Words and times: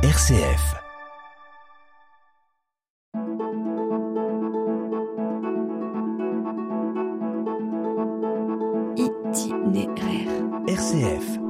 RCF. 0.00 0.76
Itinéraire. 8.96 10.30
RCF. 10.68 11.40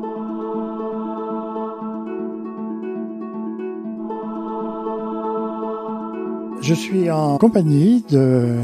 Je 6.62 6.72
suis 6.72 7.10
en 7.10 7.36
compagnie 7.36 8.02
de 8.08 8.56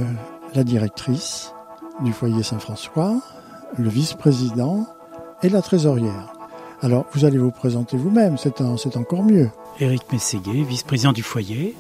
la 0.54 0.64
directrice 0.64 1.52
du 2.00 2.14
foyer 2.14 2.42
Saint-François, 2.42 3.20
le 3.76 3.90
vice-président 3.90 4.86
et 5.42 5.50
la 5.50 5.60
trésorière. 5.60 6.33
Alors, 6.84 7.06
vous 7.14 7.24
allez 7.24 7.38
vous 7.38 7.50
présenter 7.50 7.96
vous-même, 7.96 8.36
c'est 8.36 8.60
un- 8.60 8.76
c'est 8.76 8.96
encore 8.98 9.22
mieux. 9.22 9.48
Éric 9.80 10.02
Mességuet, 10.12 10.62
vice-président 10.68 11.12
du 11.12 11.22
foyer. 11.22 11.74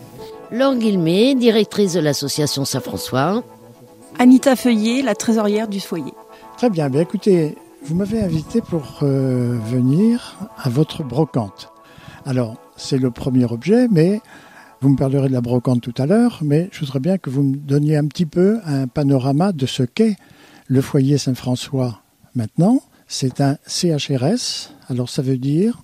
Laure 0.50 0.74
Guillemet, 0.76 1.34
directrice 1.34 1.92
de 1.92 2.00
l'association 2.00 2.64
Saint-François. 2.64 3.44
Anita 4.18 4.56
Feuillet, 4.56 5.02
la 5.02 5.14
trésorière 5.14 5.68
du 5.68 5.78
foyer. 5.80 6.14
Très 6.56 6.70
bien, 6.70 6.88
bien 6.88 7.02
écoutez, 7.02 7.54
vous 7.84 7.94
m'avez 7.94 8.22
invité 8.22 8.62
pour 8.62 9.00
euh, 9.02 9.58
venir 9.66 10.36
à 10.56 10.70
votre 10.70 11.02
brocante. 11.02 11.70
Alors, 12.24 12.56
c'est 12.76 12.96
le 12.98 13.10
premier 13.10 13.44
objet, 13.44 13.88
mais 13.90 14.22
vous 14.80 14.88
me 14.88 14.96
parlerez 14.96 15.28
de 15.28 15.34
la 15.34 15.42
brocante 15.42 15.82
tout 15.82 15.94
à 16.02 16.06
l'heure, 16.06 16.38
mais 16.42 16.70
je 16.72 16.80
voudrais 16.80 17.00
bien 17.00 17.18
que 17.18 17.28
vous 17.28 17.42
me 17.42 17.56
donniez 17.56 17.98
un 17.98 18.06
petit 18.06 18.26
peu 18.26 18.58
un 18.64 18.86
panorama 18.86 19.52
de 19.52 19.66
ce 19.66 19.82
qu'est 19.82 20.16
le 20.66 20.80
foyer 20.80 21.18
Saint-François 21.18 22.00
maintenant. 22.34 22.80
C'est 23.06 23.40
un 23.40 23.58
CHRS, 23.66 24.70
alors 24.88 25.08
ça 25.08 25.22
veut 25.22 25.38
dire 25.38 25.82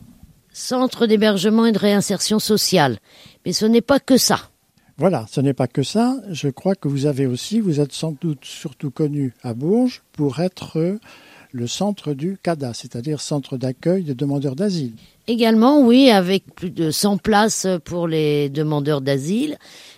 Centre 0.53 1.07
d'hébergement 1.07 1.67
et 1.67 1.73
de 1.73 1.79
réinsertion 1.79 2.39
sociale. 2.39 2.99
Mais 3.47 3.53
ce 3.53 3.67
n'est 3.67 3.81
pas 3.81 4.01
que 4.01 4.17
ça. 4.17 4.51
Voilà, 4.99 5.25
ce 5.31 5.41
n'est 5.41 5.55
pas 5.55 5.69
que 5.69 5.83
ça. 5.83 6.17
Je 6.31 6.49
crois 6.49 6.75
que 6.75 6.89
vous 6.89 7.07
avez 7.07 7.27
aussi, 7.27 7.61
vous 7.61 7.81
êtes 7.81 7.93
sans 7.93 8.13
doute 8.21 8.45
surtout 8.45 8.91
connu 8.91 9.33
à 9.43 9.55
Bourges 9.55 10.03
pour 10.13 10.41
être 10.41 10.99
le 11.53 11.67
centre 11.67 12.13
du 12.13 12.39
CADA, 12.43 12.75
c'est-à-dire 12.75 13.21
centre 13.21 13.57
d'accueil 13.57 14.05
des 14.05 14.15
demandeurs 14.15 14.57
d'asile. 14.57 14.93
Également, 15.27 15.81
oui, 15.81 16.11
avec 16.11 16.55
plus 16.55 16.71
de 16.71 16.91
100 16.91 17.19
places 17.19 17.67
pour 17.85 18.09
les 18.09 18.49
demandeurs 18.51 19.01
d'asile, 19.01 19.57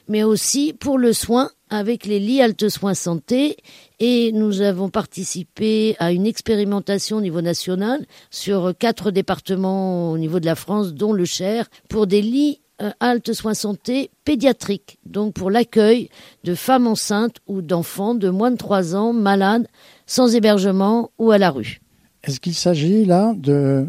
mais 0.09 0.23
aussi 0.23 0.73
pour 0.73 0.98
le 0.98 1.12
soin 1.12 1.51
avec 1.73 2.05
les 2.06 2.20
lits 2.20 2.42
halte 2.42 2.69
soins 2.69 2.95
santé. 2.95 3.56
Et 3.98 4.31
nous 4.33 4.61
avons 4.61 4.91
participé 4.91 5.97
à 5.98 6.12
une 6.12 6.27
expérimentation 6.27 7.17
au 7.17 7.20
niveau 7.20 7.41
national 7.41 8.05
sur 8.31 8.75
quatre 8.79 9.11
départements 9.11 10.12
au 10.12 10.19
niveau 10.19 10.39
de 10.39 10.47
la 10.47 10.55
France, 10.55 10.92
dont 10.92 11.12
le 11.12 11.25
Cher, 11.25 11.69
pour 11.89 12.06
des 12.06 12.20
lits 12.20 12.61
euh, 12.83 12.91
halte 13.01 13.33
soins 13.33 13.55
santé 13.55 14.11
pédiatriques, 14.25 14.98
donc 15.06 15.34
pour 15.34 15.51
l'accueil 15.51 16.09
de 16.45 16.55
femmes 16.55 16.87
enceintes 16.87 17.37
ou 17.47 17.62
d'enfants 17.62 18.14
de 18.14 18.29
moins 18.29 18.51
de 18.51 18.57
3 18.57 18.95
ans 18.95 19.12
malades, 19.12 19.67
sans 20.07 20.34
hébergement 20.34 21.11
ou 21.19 21.31
à 21.31 21.39
la 21.39 21.51
rue. 21.51 21.81
Est-ce 22.25 22.39
qu'il 22.41 22.55
s'agit 22.55 23.05
là 23.05 23.34
de 23.36 23.86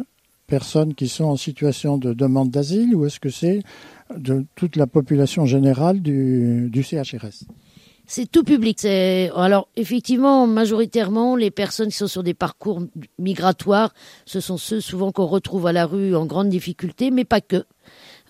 personnes 0.48 0.94
qui 0.94 1.08
sont 1.08 1.26
en 1.26 1.38
situation 1.38 1.98
de 1.98 2.14
demande 2.14 2.50
d'asile 2.50 2.96
ou 2.96 3.06
est-ce 3.06 3.20
que 3.20 3.30
c'est 3.30 3.62
de 4.16 4.46
toute 4.56 4.76
la 4.76 4.88
population 4.88 5.46
générale 5.46 6.02
du 6.02 6.84
CHRS 6.84 7.46
C'est 8.16 8.30
tout 8.32 8.44
public. 8.44 8.86
Alors 8.86 9.70
effectivement 9.76 10.46
majoritairement 10.46 11.36
les 11.36 11.50
personnes 11.50 11.88
qui 11.90 11.98
sont 11.98 12.06
sur 12.06 12.22
des 12.22 12.36
parcours 12.36 12.84
migratoires, 13.18 13.92
ce 14.28 14.40
sont 14.40 14.58
ceux 14.58 14.82
souvent 14.82 15.12
qu'on 15.12 15.26
retrouve 15.26 15.66
à 15.66 15.72
la 15.74 15.88
rue 15.88 16.16
en 16.16 16.28
grande 16.28 16.50
difficulté, 16.50 17.10
mais 17.10 17.26
pas 17.26 17.42
que. 17.42 17.64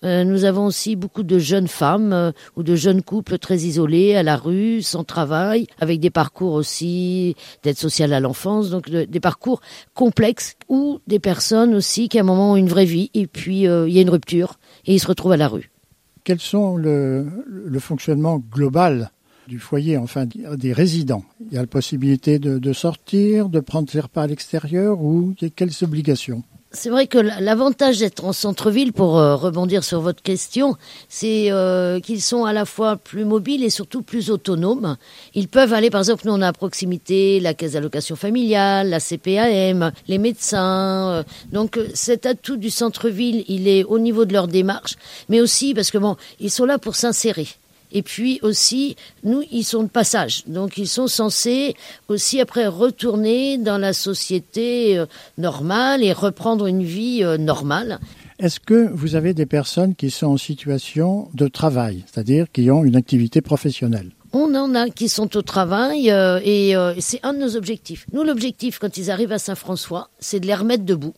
Euh, 0.05 0.23
nous 0.23 0.45
avons 0.45 0.67
aussi 0.67 0.95
beaucoup 0.95 1.23
de 1.23 1.37
jeunes 1.37 1.67
femmes 1.67 2.13
euh, 2.13 2.31
ou 2.55 2.63
de 2.63 2.77
jeunes 2.77 3.01
couples 3.01 3.37
très 3.39 3.57
isolés 3.57 4.15
à 4.15 4.23
la 4.23 4.37
rue, 4.37 4.81
sans 4.81 5.03
travail, 5.03 5.67
avec 5.81 5.99
des 5.99 6.09
parcours 6.09 6.53
aussi 6.53 7.35
d'aide 7.63 7.77
sociale 7.77 8.13
à 8.13 8.21
l'enfance, 8.21 8.69
donc 8.69 8.89
de- 8.89 9.03
des 9.03 9.19
parcours 9.19 9.59
complexes 9.93 10.55
ou 10.69 10.99
des 11.07 11.19
personnes 11.19 11.75
aussi 11.75 12.07
qui 12.07 12.19
à 12.19 12.21
un 12.21 12.23
moment 12.23 12.53
ont 12.53 12.55
une 12.55 12.69
vraie 12.69 12.85
vie 12.85 13.11
et 13.13 13.27
puis 13.27 13.67
euh, 13.67 13.89
il 13.89 13.93
y 13.93 13.99
a 13.99 14.01
une 14.01 14.09
rupture 14.09 14.59
et 14.85 14.93
ils 14.93 14.99
se 14.99 15.07
retrouvent 15.07 15.33
à 15.33 15.37
la 15.37 15.49
rue. 15.49 15.71
Quels 16.23 16.39
sont 16.39 16.77
le 16.77 17.79
fonctionnement 17.79 18.41
global 18.49 19.11
du 19.47 19.59
foyer, 19.59 19.97
enfin 19.97 20.25
des 20.25 20.73
résidents 20.73 21.23
Il 21.47 21.53
y 21.53 21.57
a 21.57 21.61
la 21.61 21.67
possibilité 21.67 22.39
de, 22.39 22.73
sortir, 22.73 23.49
de 23.49 23.59
prendre 23.59 23.89
ses 23.89 23.99
repas 23.99 24.23
à 24.23 24.27
l'extérieur 24.27 25.01
ou 25.01 25.33
quelles 25.55 25.71
obligations 25.81 26.43
C'est 26.71 26.89
vrai 26.89 27.07
que 27.07 27.17
l'avantage 27.17 27.99
d'être 27.99 28.25
en 28.25 28.33
centre-ville, 28.33 28.93
pour 28.93 29.17
euh, 29.17 29.35
rebondir 29.35 29.83
sur 29.83 30.01
votre 30.01 30.23
question, 30.23 30.75
c'est 31.09 31.51
euh, 31.51 31.99
qu'ils 31.99 32.21
sont 32.21 32.45
à 32.45 32.53
la 32.53 32.65
fois 32.65 32.95
plus 32.97 33.25
mobiles 33.25 33.63
et 33.63 33.69
surtout 33.69 34.01
plus 34.01 34.31
autonomes. 34.31 34.97
Ils 35.35 35.47
peuvent 35.47 35.73
aller, 35.73 35.89
par 35.89 36.01
exemple, 36.01 36.23
nous 36.25 36.33
on 36.33 36.41
a 36.41 36.47
à 36.47 36.53
proximité 36.53 37.39
la 37.39 37.53
caisse 37.53 37.73
d'allocation 37.73 38.15
familiale, 38.15 38.89
la 38.89 38.99
CPAM, 38.99 39.91
les 40.07 40.17
médecins. 40.17 41.09
euh, 41.09 41.23
donc 41.51 41.79
cet 41.93 42.25
atout 42.25 42.57
du 42.57 42.69
centre-ville, 42.69 43.43
il 43.47 43.67
est 43.67 43.83
au 43.83 43.99
niveau 43.99 44.25
de 44.25 44.33
leur 44.33 44.47
démarche, 44.47 44.95
mais 45.29 45.41
aussi 45.41 45.73
parce 45.73 45.91
que 45.91 45.97
bon, 45.97 46.15
ils 46.39 46.51
sont 46.51 46.65
là 46.65 46.79
pour 46.79 46.95
s'insérer. 46.95 47.47
Et 47.93 48.01
puis 48.01 48.39
aussi, 48.41 48.97
nous, 49.23 49.43
ils 49.51 49.63
sont 49.63 49.83
de 49.83 49.89
passage. 49.89 50.43
Donc, 50.47 50.77
ils 50.77 50.87
sont 50.87 51.07
censés 51.07 51.75
aussi 52.09 52.41
après 52.41 52.67
retourner 52.67 53.57
dans 53.57 53.77
la 53.77 53.93
société 53.93 54.97
euh, 54.97 55.05
normale 55.37 56.03
et 56.03 56.11
reprendre 56.11 56.65
une 56.65 56.83
vie 56.83 57.23
euh, 57.23 57.37
normale. 57.37 57.99
Est-ce 58.39 58.59
que 58.59 58.89
vous 58.91 59.15
avez 59.15 59.33
des 59.33 59.45
personnes 59.45 59.95
qui 59.95 60.09
sont 60.09 60.27
en 60.27 60.37
situation 60.37 61.29
de 61.33 61.47
travail, 61.47 62.03
c'est-à-dire 62.11 62.47
qui 62.51 62.69
ont 62.71 62.83
une 62.83 62.95
activité 62.95 63.41
professionnelle? 63.41 64.11
On 64.35 64.55
en 64.55 64.73
a 64.73 64.89
qui 64.89 65.09
sont 65.09 65.37
au 65.37 65.43
travail 65.43 66.09
euh, 66.09 66.39
et 66.43 66.75
euh, 66.75 66.95
c'est 66.99 67.19
un 67.23 67.33
de 67.33 67.39
nos 67.39 67.55
objectifs. 67.55 68.07
Nous, 68.11 68.23
l'objectif, 68.23 68.79
quand 68.79 68.97
ils 68.97 69.11
arrivent 69.11 69.31
à 69.31 69.37
Saint-François, 69.37 70.09
c'est 70.19 70.39
de 70.39 70.47
les 70.47 70.55
remettre 70.55 70.83
debout. 70.83 71.13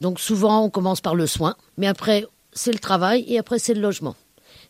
Donc, 0.00 0.20
souvent, 0.20 0.64
on 0.64 0.70
commence 0.70 1.00
par 1.00 1.16
le 1.16 1.26
soin, 1.26 1.56
mais 1.76 1.88
après, 1.88 2.24
c'est 2.52 2.72
le 2.72 2.78
travail 2.78 3.24
et 3.26 3.38
après, 3.38 3.58
c'est 3.58 3.74
le 3.74 3.80
logement. 3.80 4.14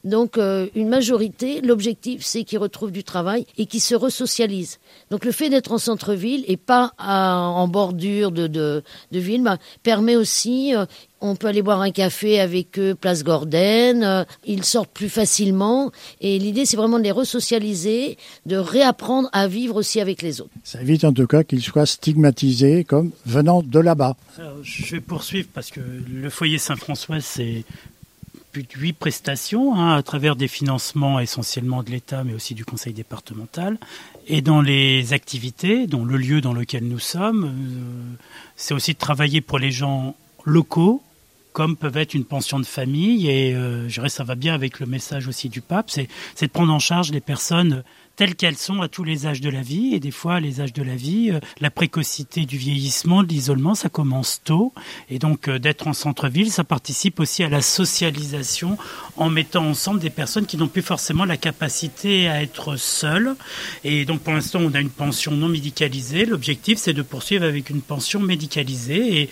Donc, 0.04 0.36
euh, 0.36 0.66
une 0.74 0.88
majorité, 0.88 1.60
l'objectif, 1.60 2.22
c'est 2.24 2.42
qu'ils 2.42 2.58
retrouvent 2.58 2.90
du 2.90 3.04
travail 3.04 3.46
et 3.56 3.66
qu'ils 3.66 3.80
se 3.80 3.94
resocialisent. 3.94 4.78
Donc, 5.10 5.24
le 5.24 5.30
fait 5.32 5.48
d'être 5.48 5.70
en 5.72 5.78
centre-ville 5.78 6.44
et 6.48 6.56
pas 6.56 6.92
à- 6.98 7.36
en 7.38 7.68
bordure 7.68 8.32
de, 8.32 8.46
de, 8.48 8.82
de 9.12 9.18
ville 9.20 9.42
bah, 9.44 9.58
permet 9.84 10.16
aussi, 10.16 10.74
euh, 10.74 10.86
on 11.20 11.36
peut 11.36 11.46
aller 11.46 11.62
boire 11.62 11.80
un 11.80 11.92
café 11.92 12.40
avec 12.40 12.80
eux, 12.80 12.96
place 12.96 13.22
Gordon, 13.22 14.02
euh, 14.02 14.24
ils 14.44 14.64
sortent 14.64 14.90
plus 14.90 15.08
facilement. 15.08 15.92
Et 16.20 16.40
l'idée, 16.40 16.66
c'est 16.66 16.76
vraiment 16.76 16.98
de 16.98 17.04
les 17.04 17.12
resocialiser, 17.12 18.19
de 18.46 18.56
réapprendre 18.56 19.28
à 19.32 19.46
vivre 19.46 19.76
aussi 19.76 20.00
avec 20.00 20.20
les 20.20 20.40
autres. 20.40 20.50
Ça 20.64 20.80
évite 20.82 21.04
en 21.04 21.12
tout 21.12 21.28
cas 21.28 21.44
qu'ils 21.44 21.62
soient 21.62 21.86
stigmatisés 21.86 22.82
comme 22.82 23.12
venant 23.24 23.62
de 23.62 23.78
là-bas. 23.78 24.16
Alors, 24.38 24.56
je 24.64 24.96
vais 24.96 25.00
poursuivre 25.00 25.48
parce 25.54 25.70
que 25.70 25.78
le 25.80 26.28
foyer 26.28 26.58
Saint-François, 26.58 27.20
c'est 27.20 27.64
plus 28.52 28.62
de 28.64 28.78
huit 28.78 28.92
prestations 28.92 29.74
hein, 29.74 29.96
à 29.96 30.02
travers 30.02 30.36
des 30.36 30.46
financements 30.46 31.18
essentiellement 31.18 31.82
de 31.82 31.90
l'État, 31.90 32.22
mais 32.22 32.34
aussi 32.34 32.54
du 32.54 32.66
Conseil 32.66 32.92
départemental. 32.92 33.78
Et 34.28 34.42
dans 34.42 34.60
les 34.60 35.14
activités, 35.14 35.86
dont 35.86 36.04
le 36.04 36.18
lieu 36.18 36.42
dans 36.42 36.52
lequel 36.52 36.84
nous 36.84 36.98
sommes, 36.98 37.46
euh, 37.46 38.16
c'est 38.54 38.74
aussi 38.74 38.92
de 38.92 38.98
travailler 38.98 39.40
pour 39.40 39.58
les 39.58 39.70
gens 39.70 40.14
locaux, 40.44 41.02
comme 41.54 41.76
peuvent 41.76 41.96
être 41.96 42.12
une 42.12 42.24
pension 42.24 42.60
de 42.60 42.66
famille. 42.66 43.28
Et 43.28 43.54
euh, 43.54 43.88
je 43.88 43.94
dirais 43.94 44.10
ça 44.10 44.22
va 44.22 44.34
bien 44.34 44.54
avec 44.54 44.80
le 44.80 44.86
message 44.86 45.28
aussi 45.28 45.48
du 45.48 45.62
pape, 45.62 45.90
c'est 45.90 46.08
de 46.40 46.46
prendre 46.46 46.72
en 46.72 46.78
charge 46.78 47.10
les 47.10 47.20
personnes 47.20 47.82
telles 48.17 48.34
qu'elles 48.34 48.56
sont 48.56 48.81
à 48.81 48.89
tous 48.89 49.05
les 49.05 49.27
âges 49.27 49.41
de 49.41 49.50
la 49.50 49.62
vie. 49.62 49.95
Et 49.95 50.00
des 50.00 50.11
fois, 50.11 50.41
les 50.41 50.61
âges 50.61 50.73
de 50.73 50.83
la 50.83 50.97
vie, 50.97 51.31
euh, 51.31 51.41
la 51.61 51.71
précocité 51.71 52.47
du 52.47 52.56
vieillissement, 52.56 53.23
de 53.23 53.28
l'isolement, 53.28 53.75
ça 53.75 53.89
commence 53.89 54.41
tôt. 54.43 54.73
Et 55.11 55.19
donc, 55.19 55.49
euh, 55.49 55.59
d'être 55.59 55.87
en 55.87 55.93
centre-ville, 55.93 56.50
ça 56.50 56.65
participe 56.65 57.21
aussi 57.21 57.43
à 57.43 57.49
la 57.49 57.62
socialisation 57.62 58.79
en 59.17 59.29
mettant 59.29 59.67
ensemble 59.67 60.00
des 60.00 60.11
personnes 60.11 60.47
qui 60.47 60.56
n'ont 60.56 60.69
plus 60.69 60.82
forcément 60.82 61.25
la 61.25 61.37
capacité 61.37 62.29
à 62.29 62.43
être 62.43 62.76
seules. 62.76 63.35
Et 63.85 64.05
donc, 64.05 64.20
pour 64.20 64.32
l'instant, 64.32 64.61
on 64.62 64.73
a 64.75 64.81
une 64.81 64.91
pension 64.91 65.32
non 65.32 65.49
médicalisée. 65.49 66.25
L'objectif, 66.25 66.79
c'est 66.79 66.94
de 66.94 67.03
poursuivre 67.03 67.44
avec 67.44 67.70
une 67.70 67.82
pension 67.82 68.20
médicalisée. 68.20 69.23
Et 69.23 69.31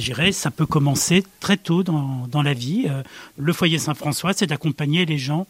je 0.00 0.12
ça 0.32 0.50
peut 0.50 0.66
commencer 0.66 1.24
très 1.40 1.56
tôt 1.56 1.82
dans, 1.82 2.26
dans 2.30 2.42
la 2.42 2.52
vie. 2.52 2.86
Euh, 2.88 3.02
Le 3.38 3.52
foyer 3.52 3.78
Saint-François, 3.78 4.32
c'est 4.34 4.46
d'accompagner 4.46 5.06
les 5.06 5.18
gens 5.18 5.46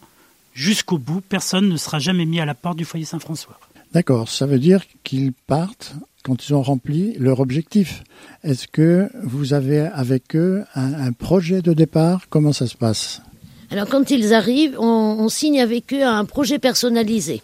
jusqu'au 0.53 0.97
bout. 0.97 1.21
Personne 1.21 1.69
ne 1.69 1.77
sera 1.77 1.99
jamais 1.99 2.25
mis 2.25 2.39
à 2.39 2.45
la 2.45 2.53
porte 2.53 2.77
du 2.77 2.85
foyer 2.85 3.05
Saint-François. 3.05 3.59
D'accord, 3.93 4.29
ça 4.29 4.45
veut 4.45 4.59
dire 4.59 4.83
qu'ils 5.03 5.33
partent 5.33 5.95
quand 6.23 6.47
ils 6.47 6.53
ont 6.53 6.61
rempli 6.61 7.15
leur 7.17 7.39
objectif. 7.39 8.03
Est-ce 8.43 8.67
que 8.67 9.09
vous 9.23 9.53
avez 9.53 9.79
avec 9.79 10.35
eux 10.35 10.63
un, 10.75 10.93
un 10.93 11.11
projet 11.11 11.61
de 11.61 11.73
départ? 11.73 12.29
Comment 12.29 12.53
ça 12.53 12.67
se 12.67 12.77
passe? 12.77 13.21
Alors 13.69 13.87
quand 13.87 14.11
ils 14.11 14.33
arrivent, 14.33 14.77
on, 14.79 15.17
on 15.19 15.29
signe 15.29 15.59
avec 15.59 15.93
eux 15.93 16.05
un 16.05 16.25
projet 16.25 16.59
personnalisé. 16.59 17.41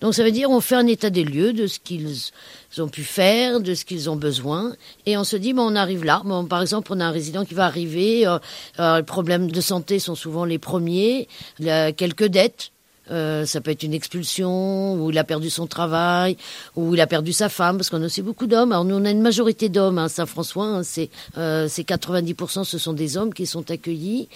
Donc 0.00 0.14
ça 0.14 0.22
veut 0.22 0.32
dire 0.32 0.50
on 0.50 0.60
fait 0.60 0.76
un 0.76 0.86
état 0.86 1.10
des 1.10 1.24
lieux 1.24 1.52
de 1.52 1.66
ce 1.66 1.78
qu'ils 1.78 2.30
ont 2.78 2.88
pu 2.88 3.02
faire, 3.02 3.60
de 3.60 3.74
ce 3.74 3.84
qu'ils 3.84 4.08
ont 4.08 4.16
besoin, 4.16 4.74
et 5.06 5.16
on 5.16 5.24
se 5.24 5.36
dit 5.36 5.52
bon 5.52 5.70
on 5.72 5.76
arrive 5.76 6.04
là. 6.04 6.22
Bon, 6.24 6.44
par 6.46 6.62
exemple, 6.62 6.92
on 6.94 7.00
a 7.00 7.04
un 7.04 7.10
résident 7.10 7.44
qui 7.44 7.54
va 7.54 7.66
arriver, 7.66 8.26
euh, 8.26 8.38
euh, 8.78 8.98
les 8.98 9.02
problèmes 9.02 9.50
de 9.50 9.60
santé 9.60 9.98
sont 9.98 10.14
souvent 10.14 10.44
les 10.44 10.58
premiers, 10.58 11.28
a 11.66 11.92
quelques 11.92 12.26
dettes. 12.26 12.72
Euh, 13.10 13.44
ça 13.44 13.60
peut 13.60 13.72
être 13.72 13.82
une 13.82 13.94
expulsion, 13.94 14.94
ou 14.94 15.10
il 15.10 15.18
a 15.18 15.24
perdu 15.24 15.50
son 15.50 15.66
travail, 15.66 16.36
ou 16.76 16.94
il 16.94 17.00
a 17.00 17.06
perdu 17.06 17.32
sa 17.32 17.48
femme, 17.48 17.76
parce 17.76 17.90
qu'on 17.90 18.02
a 18.02 18.06
aussi 18.06 18.22
beaucoup 18.22 18.46
d'hommes. 18.46 18.72
Alors 18.72 18.84
nous, 18.84 18.94
on 18.94 19.04
a 19.04 19.10
une 19.10 19.22
majorité 19.22 19.68
d'hommes 19.68 19.98
à 19.98 20.08
Saint-François, 20.08 20.66
hein, 20.66 20.82
c'est 20.82 21.10
euh, 21.36 21.66
90%, 21.66 22.64
ce 22.64 22.78
sont 22.78 22.92
des 22.92 23.16
hommes 23.16 23.34
qui 23.34 23.46
sont 23.46 23.68
accueillis. 23.70 24.28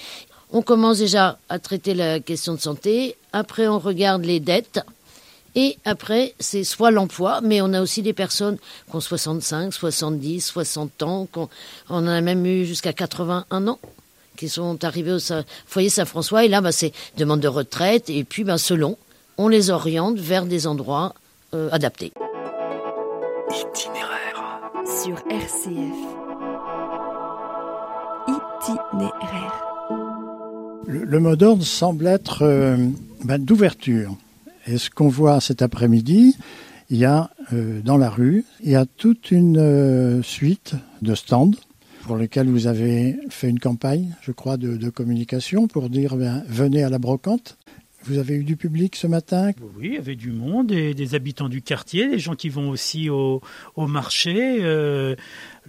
On 0.50 0.62
commence 0.62 0.98
déjà 0.98 1.38
à 1.48 1.58
traiter 1.58 1.94
la 1.94 2.20
question 2.20 2.54
de 2.54 2.60
santé, 2.60 3.16
après 3.32 3.68
on 3.68 3.78
regarde 3.78 4.24
les 4.24 4.40
dettes, 4.40 4.80
et 5.54 5.78
après, 5.84 6.34
c'est 6.40 6.64
soit 6.64 6.90
l'emploi, 6.90 7.40
mais 7.42 7.60
on 7.60 7.72
a 7.72 7.80
aussi 7.80 8.02
des 8.02 8.12
personnes 8.12 8.56
qui 8.90 8.96
ont 8.96 9.00
65, 9.00 9.72
70, 9.72 10.40
60 10.40 11.02
ans, 11.02 11.28
qu'on, 11.30 11.48
on 11.88 11.96
en 11.96 12.06
a 12.08 12.20
même 12.20 12.44
eu 12.44 12.64
jusqu'à 12.64 12.92
81 12.92 13.68
ans 13.68 13.78
qui 14.36 14.48
sont 14.48 14.82
arrivés 14.84 15.12
au 15.12 15.18
foyer 15.66 15.88
Saint-François. 15.88 16.44
Et 16.44 16.48
là, 16.48 16.60
bah, 16.60 16.72
c'est 16.72 16.92
demande 17.16 17.40
de 17.40 17.48
retraite. 17.48 18.10
Et 18.10 18.24
puis, 18.24 18.42
bah, 18.42 18.58
selon, 18.58 18.98
on 19.38 19.46
les 19.46 19.70
oriente 19.70 20.18
vers 20.18 20.46
des 20.46 20.66
endroits 20.66 21.14
euh, 21.54 21.68
adaptés. 21.70 22.12
Itinéraire. 23.50 24.60
Sur 25.02 25.16
RCF. 25.30 25.94
Itinéraire. 28.28 29.64
Le, 30.86 31.04
le 31.04 31.20
mot 31.20 31.36
d'ordre 31.36 31.64
semble 31.64 32.06
être 32.06 32.42
euh, 32.42 32.76
bah, 33.22 33.38
d'ouverture. 33.38 34.16
Et 34.66 34.78
ce 34.78 34.90
qu'on 34.90 35.08
voit 35.08 35.40
cet 35.40 35.62
après-midi, 35.62 36.36
il 36.90 36.96
y 36.96 37.04
a 37.04 37.30
euh, 37.52 37.80
dans 37.82 37.96
la 37.96 38.10
rue, 38.10 38.44
il 38.62 38.70
y 38.70 38.76
a 38.76 38.86
toute 38.86 39.30
une 39.30 39.58
euh, 39.58 40.22
suite 40.22 40.74
de 41.02 41.14
stands 41.14 41.50
pour 42.02 42.16
lesquels 42.16 42.48
vous 42.48 42.66
avez 42.66 43.16
fait 43.30 43.48
une 43.48 43.58
campagne, 43.58 44.14
je 44.22 44.32
crois, 44.32 44.56
de, 44.56 44.90
communication 44.90 45.66
pour 45.66 45.88
dire 45.88 46.16
ben, 46.16 46.44
venez 46.48 46.82
à 46.82 46.90
la 46.90 46.98
brocante. 46.98 47.56
Vous 48.06 48.18
avez 48.18 48.34
eu 48.34 48.44
du 48.44 48.56
public 48.56 48.96
ce 48.96 49.06
matin? 49.06 49.52
Oui, 49.78 49.86
il 49.86 49.94
y 49.94 49.96
avait 49.96 50.14
du 50.14 50.30
monde, 50.30 50.66
des 50.66 51.14
habitants 51.14 51.48
du 51.48 51.62
quartier, 51.62 52.06
des 52.06 52.18
gens 52.18 52.34
qui 52.34 52.50
vont 52.50 52.68
aussi 52.68 53.08
au, 53.08 53.40
au 53.76 53.86
marché. 53.86 54.58
Euh, 54.60 55.16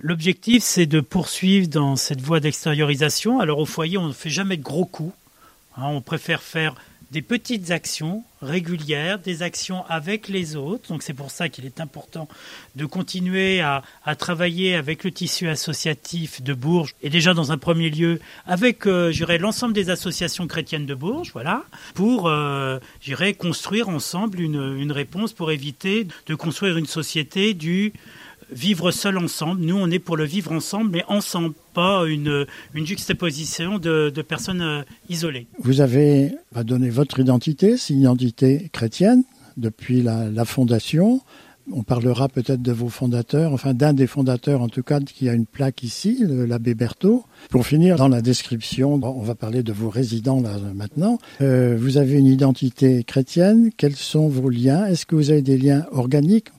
L'objectif, 0.02 0.62
c'est 0.62 0.86
de 0.86 1.00
poursuivre 1.00 1.70
dans 1.70 1.96
cette 1.96 2.20
voie 2.20 2.42
d'extériorisation. 2.42 3.40
Alors 3.40 3.60
au 3.60 3.66
foyer, 3.66 3.98
on 3.98 4.08
ne 4.08 4.14
fait 4.14 4.30
jamais 4.30 4.58
de 4.58 4.64
gros 4.64 4.86
coups. 4.86 5.14
Hein, 5.78 5.88
on 5.88 6.02
préfère 6.02 6.42
faire 6.42 6.76
des 7.16 7.22
petites 7.22 7.72
actions 7.72 8.26
régulières, 8.42 9.20
des 9.20 9.42
actions 9.42 9.86
avec 9.88 10.28
les 10.28 10.58
autres. 10.58 10.90
Donc 10.90 11.02
c'est 11.02 11.14
pour 11.14 11.32
ça 11.32 11.48
qu'il 11.48 11.66
est 11.66 11.80
important 11.80 12.28
de 12.76 12.86
continuer 12.86 13.62
à, 13.62 13.84
travailler 14.18 14.76
avec 14.76 15.06
le 15.06 15.12
tissu 15.12 15.48
associatif 15.48 16.44
de 16.44 16.54
Bourges 16.54 16.94
et 17.02 17.10
déjà 17.10 17.34
dans 17.34 17.54
un 17.54 17.58
premier 17.58 17.90
lieu 17.90 18.20
avec, 18.46 18.86
euh, 18.86 19.14
l'ensemble 19.40 19.74
des 19.74 19.90
associations 19.90 20.46
chrétiennes 20.46 20.86
de 20.86 20.94
Bourges, 20.94 21.32
voilà, 21.32 21.64
pour, 21.94 22.28
euh, 22.28 22.80
construire 23.40 23.88
ensemble 23.88 24.42
une 24.42 24.92
réponse 24.92 25.32
pour 25.32 25.52
éviter 25.52 26.10
de 26.28 26.36
construire 26.36 26.76
une 26.76 26.86
société 26.86 27.54
du 27.54 27.94
vivre 28.52 28.92
seul 28.92 29.18
ensemble. 29.18 29.62
Nous, 29.62 29.76
on 29.76 29.90
est 29.90 30.00
pour 30.00 30.18
le 30.18 30.26
vivre 30.26 30.52
ensemble, 30.52 30.92
mais 30.92 31.04
ensemble, 31.08 31.54
pas 31.74 32.06
une, 32.06 32.46
une 32.74 32.86
juxtaposition 32.86 33.80
de, 33.80 34.12
personnes 34.22 34.62
euh, 34.62 34.84
isolées. 35.10 35.48
Vous 35.60 35.82
avez 35.82 36.32
donné 36.64 36.90
votre 36.90 37.20
identité, 37.20 37.78
c'est 37.78 37.94
chrétienne 38.72 39.24
depuis 39.58 40.02
la, 40.02 40.30
la 40.30 40.46
fondation. 40.46 41.22
On 41.72 41.84
parlera 41.84 42.30
peut-être 42.30 42.62
de 42.62 42.72
vos 42.72 42.90
fondateurs, 42.90 43.52
enfin 43.52 43.74
d'un 43.74 43.94
des 43.94 44.06
fondateurs 44.06 44.62
en 44.62 44.70
tout 44.70 44.84
cas 44.84 45.00
qui 45.00 45.30
a 45.30 45.34
une 45.34 45.48
plaque 45.48 45.84
ici, 45.84 46.24
l'abbé 46.28 46.76
Berthaud. 46.76 47.24
Pour 47.50 47.66
finir 47.66 47.96
dans 47.96 48.08
la 48.08 48.22
description, 48.22 49.00
on 49.02 49.22
va 49.22 49.34
parler 49.34 49.64
de 49.64 49.74
vos 49.74 49.90
résidents 49.90 50.42
là 50.42 50.58
maintenant. 50.76 51.18
Euh, 51.42 51.76
vous 51.80 51.98
avez 51.98 52.18
une 52.18 52.28
identité 52.28 53.04
chrétienne, 53.04 53.72
quels 53.76 53.96
sont 53.96 54.28
vos 54.28 54.50
liens? 54.50 54.86
Est-ce 54.86 55.06
que 55.06 55.16
vous 55.16 55.32
avez 55.32 55.42
des 55.42 55.58
liens 55.58 55.86
organiques 55.92 56.50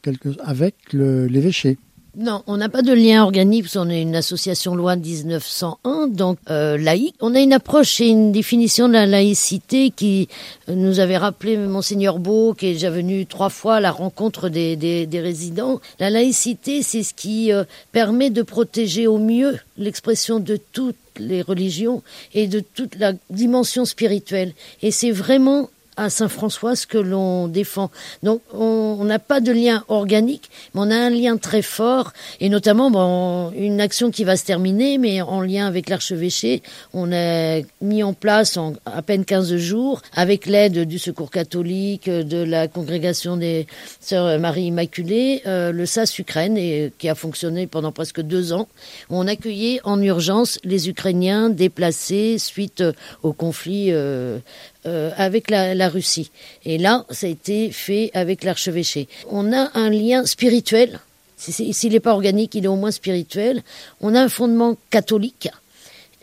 avec 0.44 0.92
l'évêché? 0.92 1.78
Non, 2.18 2.42
on 2.46 2.56
n'a 2.56 2.70
pas 2.70 2.80
de 2.80 2.94
lien 2.94 3.22
organique 3.22 3.64
parce 3.64 3.74
qu'on 3.74 3.90
est 3.90 4.00
une 4.00 4.16
association 4.16 4.74
loi 4.74 4.96
1901, 4.96 6.06
donc 6.06 6.38
euh, 6.48 6.78
laïque. 6.78 7.14
On 7.20 7.34
a 7.34 7.40
une 7.40 7.52
approche 7.52 8.00
et 8.00 8.08
une 8.08 8.32
définition 8.32 8.88
de 8.88 8.94
la 8.94 9.04
laïcité 9.04 9.90
qui 9.90 10.26
nous 10.66 10.98
avait 10.98 11.18
rappelé 11.18 11.58
monseigneur 11.58 12.18
Beau, 12.18 12.54
qui 12.54 12.68
est 12.68 12.72
déjà 12.72 12.88
venu 12.88 13.26
trois 13.26 13.50
fois 13.50 13.76
à 13.76 13.80
la 13.80 13.90
rencontre 13.90 14.48
des, 14.48 14.76
des, 14.76 15.04
des 15.04 15.20
résidents. 15.20 15.78
La 16.00 16.08
laïcité, 16.08 16.82
c'est 16.82 17.02
ce 17.02 17.12
qui 17.12 17.52
euh, 17.52 17.64
permet 17.92 18.30
de 18.30 18.40
protéger 18.40 19.06
au 19.06 19.18
mieux 19.18 19.58
l'expression 19.76 20.40
de 20.40 20.58
toutes 20.72 20.96
les 21.18 21.42
religions 21.42 22.02
et 22.32 22.46
de 22.46 22.60
toute 22.60 22.96
la 22.98 23.12
dimension 23.28 23.84
spirituelle. 23.84 24.54
Et 24.80 24.90
c'est 24.90 25.10
vraiment 25.10 25.68
à 25.96 26.10
Saint-François 26.10 26.76
ce 26.76 26.86
que 26.86 26.98
l'on 26.98 27.48
défend. 27.48 27.90
Donc 28.22 28.42
on 28.52 29.02
n'a 29.04 29.18
pas 29.18 29.40
de 29.40 29.52
lien 29.52 29.84
organique, 29.88 30.50
mais 30.74 30.80
on 30.82 30.90
a 30.90 30.96
un 30.96 31.10
lien 31.10 31.36
très 31.36 31.62
fort, 31.62 32.12
et 32.40 32.48
notamment 32.48 32.90
bon, 32.90 33.50
une 33.52 33.80
action 33.80 34.10
qui 34.10 34.24
va 34.24 34.36
se 34.36 34.44
terminer, 34.44 34.98
mais 34.98 35.22
en 35.22 35.40
lien 35.40 35.66
avec 35.66 35.88
l'archevêché, 35.88 36.62
on 36.92 37.12
a 37.12 37.60
mis 37.80 38.02
en 38.02 38.12
place 38.12 38.56
en 38.56 38.74
à 38.84 39.02
peine 39.02 39.24
15 39.24 39.56
jours, 39.56 40.02
avec 40.14 40.46
l'aide 40.46 40.86
du 40.86 40.98
Secours 40.98 41.30
catholique, 41.30 42.08
de 42.08 42.42
la 42.42 42.68
congrégation 42.68 43.36
des 43.36 43.66
Sœurs 44.00 44.38
Marie 44.38 44.64
Immaculée, 44.64 45.42
euh, 45.46 45.72
le 45.72 45.86
SAS 45.86 46.18
Ukraine, 46.18 46.56
et, 46.56 46.92
qui 46.98 47.08
a 47.08 47.14
fonctionné 47.14 47.66
pendant 47.66 47.92
presque 47.92 48.20
deux 48.20 48.52
ans. 48.52 48.68
On 49.10 49.26
accueillait 49.26 49.80
en 49.84 50.00
urgence 50.00 50.58
les 50.64 50.88
Ukrainiens 50.88 51.50
déplacés 51.50 52.38
suite 52.38 52.82
au 53.22 53.32
conflit 53.32 53.92
euh, 53.92 54.38
euh, 54.86 55.10
avec 55.16 55.50
la, 55.50 55.88
Russie. 55.88 56.30
Et 56.64 56.78
là, 56.78 57.04
ça 57.10 57.26
a 57.26 57.30
été 57.30 57.72
fait 57.72 58.10
avec 58.14 58.44
l'archevêché. 58.44 59.08
On 59.28 59.52
a 59.52 59.70
un 59.74 59.90
lien 59.90 60.24
spirituel. 60.26 61.00
S'il 61.36 61.92
n'est 61.92 62.00
pas 62.00 62.12
organique, 62.12 62.54
il 62.54 62.66
est 62.66 62.68
au 62.68 62.76
moins 62.76 62.92
spirituel. 62.92 63.64
On 64.00 64.14
a 64.14 64.22
un 64.22 64.28
fondement 64.28 64.76
catholique. 64.90 65.48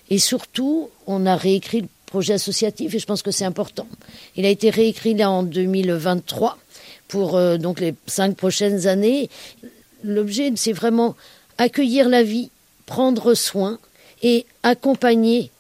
Et 0.09 0.17
surtout, 0.17 0.89
on 1.07 1.25
a 1.25 1.35
réécrit 1.35 1.81
le 1.81 1.87
projet 2.05 2.35
associatif, 2.35 2.95
et 2.95 2.99
je 2.99 3.05
pense 3.05 3.21
que 3.21 3.31
c'est 3.31 3.43
important. 3.43 3.87
Il 4.37 4.45
a 4.45 4.49
été 4.49 4.69
réécrit 4.69 5.13
là 5.13 5.29
en 5.29 5.43
2023 5.43 6.57
pour 7.09 7.35
euh, 7.35 7.57
donc 7.57 7.81
les 7.81 7.95
cinq 8.07 8.37
prochaines 8.37 8.87
années. 8.87 9.29
L'objet, 10.05 10.53
c'est 10.55 10.71
vraiment 10.71 11.17
accueillir 11.57 12.07
la 12.07 12.23
vie, 12.23 12.49
prendre 12.85 13.33
soin 13.33 13.77
et 14.21 14.45
accompagner 14.63 15.51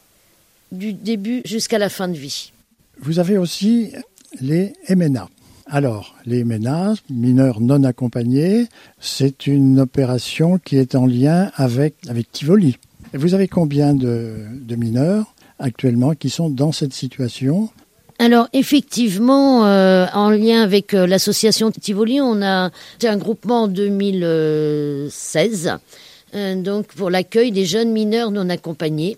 du 0.71 0.93
début 0.93 1.41
jusqu'à 1.43 1.79
la 1.79 1.89
fin 1.89 2.07
de 2.07 2.17
vie. 2.17 2.52
Vous 3.01 3.19
avez 3.19 3.37
aussi 3.37 3.91
les 4.41 4.73
MNA. 4.89 5.29
Alors, 5.65 6.15
les 6.25 6.43
MNA, 6.43 6.95
mineurs 7.09 7.61
non 7.61 7.83
accompagnés, 7.83 8.67
c'est 8.99 9.47
une 9.47 9.79
opération 9.79 10.59
qui 10.59 10.77
est 10.77 10.95
en 10.95 11.05
lien 11.05 11.51
avec, 11.55 11.95
avec 12.07 12.31
Tivoli. 12.31 12.77
Vous 13.13 13.33
avez 13.33 13.47
combien 13.47 13.93
de, 13.93 14.45
de 14.51 14.75
mineurs 14.75 15.33
actuellement 15.59 16.13
qui 16.13 16.29
sont 16.29 16.49
dans 16.49 16.71
cette 16.71 16.93
situation? 16.93 17.69
Alors 18.19 18.47
effectivement, 18.53 19.65
euh, 19.65 20.05
en 20.13 20.29
lien 20.29 20.61
avec 20.61 20.93
euh, 20.93 21.07
l'association 21.07 21.71
Tivoli, 21.71 22.21
on 22.21 22.41
a 22.41 22.69
un 23.03 23.17
groupement 23.17 23.63
en 23.63 23.67
2016, 23.67 25.71
euh, 26.35 26.55
donc 26.55 26.87
pour 26.93 27.09
l'accueil 27.09 27.51
des 27.51 27.65
jeunes 27.65 27.91
mineurs 27.91 28.31
non 28.31 28.49
accompagnés. 28.49 29.17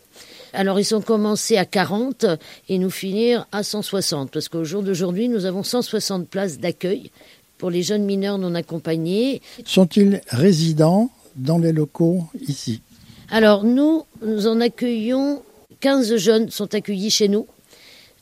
Alors 0.55 0.79
ils 0.79 0.95
ont 0.95 1.01
commencé 1.01 1.57
à 1.57 1.65
40 1.65 2.25
et 2.69 2.77
nous 2.77 2.89
finir 2.89 3.45
à 3.51 3.61
160 3.61 4.31
parce 4.31 4.47
qu'au 4.47 4.63
jour 4.63 4.83
d'aujourd'hui 4.83 5.27
nous 5.27 5.45
avons 5.45 5.63
160 5.63 6.27
places 6.29 6.59
d'accueil 6.59 7.11
pour 7.57 7.69
les 7.69 7.83
jeunes 7.83 8.03
mineurs 8.03 8.37
non 8.37 8.55
accompagnés. 8.55 9.41
Sont-ils 9.65 10.21
résidents 10.29 11.11
dans 11.35 11.57
les 11.57 11.73
locaux 11.73 12.23
ici? 12.47 12.81
Alors 13.29 13.63
nous, 13.65 14.05
nous 14.25 14.47
en 14.47 14.61
accueillons 14.61 15.41
15 15.81 16.15
jeunes 16.15 16.49
sont 16.49 16.73
accueillis 16.73 17.11
chez 17.11 17.27
nous. 17.27 17.47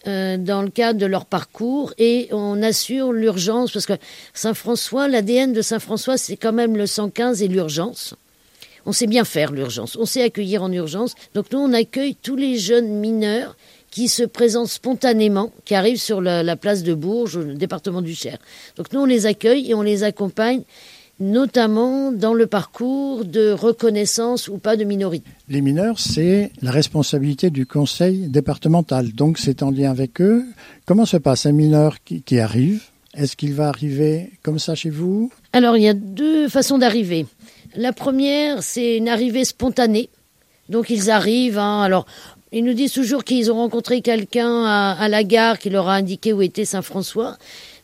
Euh, 0.05 0.35
dans 0.35 0.61
le 0.63 0.69
cadre 0.69 0.99
de 0.99 1.05
leur 1.05 1.25
parcours 1.25 1.93
et 1.97 2.27
on 2.33 2.61
assure 2.61 3.13
l'urgence 3.13 3.71
parce 3.71 3.85
que 3.85 3.93
Saint-François, 4.33 5.07
l'ADN 5.07 5.53
de 5.53 5.61
Saint-François, 5.61 6.17
c'est 6.17 6.35
quand 6.35 6.51
même 6.51 6.75
le 6.75 6.87
115 6.87 7.41
et 7.41 7.47
l'urgence 7.47 8.13
on 8.85 8.91
sait 8.91 9.07
bien 9.07 9.23
faire 9.23 9.51
l'urgence, 9.51 9.97
on 9.97 10.05
sait 10.05 10.23
accueillir 10.23 10.63
en 10.63 10.71
urgence. 10.71 11.15
Donc 11.33 11.45
nous, 11.51 11.59
on 11.59 11.73
accueille 11.73 12.15
tous 12.15 12.35
les 12.35 12.57
jeunes 12.57 12.89
mineurs 12.99 13.55
qui 13.91 14.07
se 14.07 14.23
présentent 14.23 14.69
spontanément, 14.69 15.51
qui 15.65 15.75
arrivent 15.75 16.01
sur 16.01 16.19
la, 16.19 16.55
place 16.55 16.81
de 16.81 16.95
Bourges, 16.95 17.37
le 17.37 17.53
département 17.53 18.01
du 18.01 18.15
Cher. 18.15 18.39
Donc 18.75 18.91
nous, 18.91 19.01
on 19.01 19.05
les 19.05 19.27
accueille 19.27 19.69
et 19.69 19.75
on 19.75 19.83
les 19.83 20.03
accompagne 20.03 20.63
notamment 21.19 22.11
dans 22.11 22.33
le 22.33 22.47
parcours 22.47 23.23
de 23.23 23.51
reconnaissance 23.51 24.47
ou 24.47 24.57
pas 24.57 24.75
de 24.75 24.83
minorité. 24.83 25.29
Les 25.47 25.61
mineurs, 25.61 25.99
c'est 25.99 26.51
la 26.63 26.71
responsabilité 26.71 27.51
du 27.51 27.67
conseil 27.67 28.27
départemental, 28.29 29.13
donc 29.13 29.37
c'est 29.37 29.61
en 29.61 29.69
lien 29.69 29.91
avec 29.91 30.19
eux. 30.21 30.43
Comment 30.85 31.05
se 31.05 31.17
passe 31.17 31.45
un 31.45 31.51
mineur 31.51 32.03
qui, 32.03 32.23
qui 32.23 32.39
arrive? 32.39 32.81
Est-ce 33.13 33.35
qu'il 33.35 33.53
va 33.53 33.67
arriver 33.67 34.31
comme 34.41 34.57
ça 34.57 34.73
chez 34.73 34.89
vous? 34.89 35.31
Alors, 35.53 35.77
il 35.77 35.83
y 35.83 35.87
a 35.87 35.93
deux 35.93 36.49
façons 36.49 36.79
d'arriver. 36.79 37.27
La 37.75 37.93
première, 37.93 38.61
c'est 38.61 38.97
une 38.97 39.09
arrivée 39.09 39.45
spontanée. 39.45 40.09
Donc, 40.69 40.89
ils 40.89 41.09
arrivent. 41.09 41.57
hein, 41.57 41.81
alors, 41.81 42.05
ils 42.51 42.63
nous 42.63 42.73
disent 42.73 42.93
toujours 42.93 43.23
qu'ils 43.23 43.51
ont 43.51 43.55
rencontré 43.55 44.01
quelqu'un 44.01 44.63
à, 44.65 44.95
à 44.99 45.07
la 45.07 45.23
gare 45.23 45.57
qui 45.57 45.69
leur 45.69 45.89
a 45.89 45.95
indiqué 45.95 46.33
où 46.33 46.41
était 46.41 46.65
Saint-François. 46.65 47.37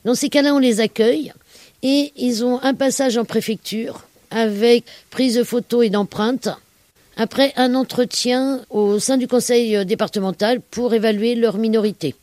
Dans 0.06 0.16
ces 0.16 0.30
cas-là, 0.30 0.54
on 0.54 0.60
les 0.60 0.80
accueille 0.80 1.34
et 1.82 2.14
ils 2.16 2.46
ont 2.46 2.62
un 2.62 2.74
passage 2.74 3.18
en 3.18 3.26
préfecture 3.26 4.06
avec 4.32 4.86
prise 5.10 5.36
de 5.36 5.44
photos 5.44 5.86
et 5.86 5.90
d'empreintes. 5.90 6.50
Après, 7.18 7.52
un 7.58 7.74
entretien 7.76 8.62
au 8.70 9.00
sein 9.00 9.18
du 9.18 9.28
conseil 9.28 9.76
euh, 9.76 9.84
départemental 9.84 10.62
pour 10.62 10.94
évaluer 10.94 11.36
leur 11.36 11.58
minorité. 11.58 12.16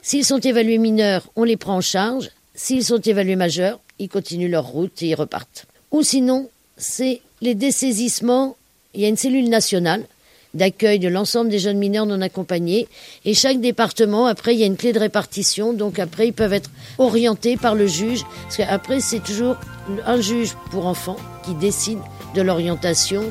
S'ils 0.00 0.24
sont 0.24 0.38
évalués 0.38 0.78
mineurs, 0.78 1.28
on 1.36 1.44
les 1.44 1.56
prend 1.56 1.76
en 1.76 1.80
charge. 1.80 2.30
S'ils 2.54 2.84
sont 2.84 3.00
évalués 3.00 3.36
majeurs, 3.36 3.80
ils 3.98 4.08
continuent 4.08 4.50
leur 4.50 4.66
route 4.66 5.02
et 5.02 5.08
ils 5.08 5.14
repartent. 5.14 5.66
Ou 5.90 6.02
sinon, 6.02 6.48
c'est 6.82 7.20
les 7.40 7.54
dessaisissements. 7.54 8.56
Il 8.94 9.00
y 9.00 9.04
a 9.04 9.08
une 9.08 9.16
cellule 9.16 9.48
nationale 9.48 10.04
d'accueil 10.52 10.98
de 10.98 11.08
l'ensemble 11.08 11.48
des 11.48 11.58
jeunes 11.58 11.78
mineurs 11.78 12.04
non 12.04 12.20
accompagnés. 12.20 12.86
Et 13.24 13.32
chaque 13.32 13.60
département, 13.60 14.26
après, 14.26 14.54
il 14.54 14.60
y 14.60 14.64
a 14.64 14.66
une 14.66 14.76
clé 14.76 14.92
de 14.92 14.98
répartition. 14.98 15.72
Donc 15.72 15.98
après, 15.98 16.28
ils 16.28 16.32
peuvent 16.32 16.52
être 16.52 16.70
orientés 16.98 17.56
par 17.56 17.74
le 17.74 17.86
juge. 17.86 18.22
Parce 18.42 18.58
qu'après, 18.58 19.00
c'est 19.00 19.20
toujours 19.20 19.56
un 20.04 20.20
juge 20.20 20.54
pour 20.70 20.86
enfants 20.86 21.16
qui 21.44 21.54
décide 21.54 21.98
de 22.34 22.42
l'orientation 22.42 23.22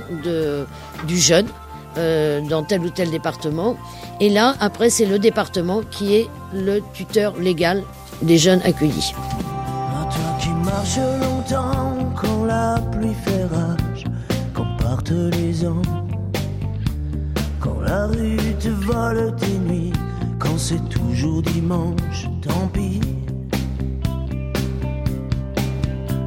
du 1.07 1.17
jeune 1.19 1.47
euh, 1.97 2.41
dans 2.41 2.63
tel 2.63 2.81
ou 2.81 2.89
tel 2.89 3.11
département. 3.11 3.77
Et 4.19 4.29
là, 4.29 4.55
après, 4.59 4.89
c'est 4.89 5.05
le 5.05 5.19
département 5.19 5.81
qui 5.91 6.15
est 6.15 6.27
le 6.53 6.81
tuteur 6.93 7.37
légal 7.37 7.83
des 8.21 8.37
jeunes 8.37 8.61
accueillis. 8.63 9.13
Les 15.09 15.65
ans, 15.65 15.81
quand 17.59 17.79
la 17.81 18.07
rue 18.07 18.37
te 18.59 18.69
vole 18.69 19.35
tes 19.35 19.57
nuits, 19.57 19.93
quand 20.39 20.57
c'est 20.57 20.83
toujours 20.89 21.41
dimanche, 21.41 22.29
tant 22.41 22.67
pis. 22.67 23.01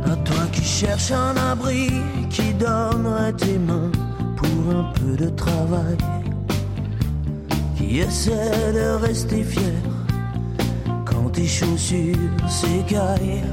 À 0.05 0.17
toi 0.17 0.45
qui 0.53 0.63
cherches 0.63 1.13
un 1.13 1.37
abri, 1.53 1.91
qui 2.31 2.53
donnerait 2.55 3.33
tes 3.35 3.59
mains 3.59 3.93
pour 4.37 4.77
un 4.77 4.93
peu 4.95 5.17
de 5.17 5.31
travail, 5.31 5.97
qui 7.77 7.99
essaie 8.01 8.73
de 8.73 9.07
rester 9.07 9.43
fier 9.45 9.83
quand 11.05 11.31
tes 11.33 11.47
chaussures 11.47 12.17
s'écaillent. 12.49 13.45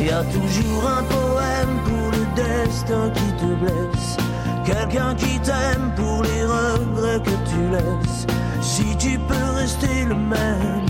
Y 0.00 0.10
a 0.10 0.22
toujours 0.22 0.84
un 0.86 1.02
poème 1.02 1.74
pour 1.84 1.97
destin 2.38 3.10
qui 3.10 3.28
te 3.40 3.50
blesse, 3.62 4.16
quelqu'un 4.64 5.14
qui 5.14 5.38
t'aime 5.40 5.92
pour 5.96 6.22
les 6.22 6.44
regrets 6.44 7.20
que 7.20 7.36
tu 7.50 7.60
laisses. 7.74 8.26
Si 8.60 8.96
tu 8.96 9.18
peux 9.28 9.50
rester 9.56 10.04
le 10.04 10.14
même, 10.14 10.86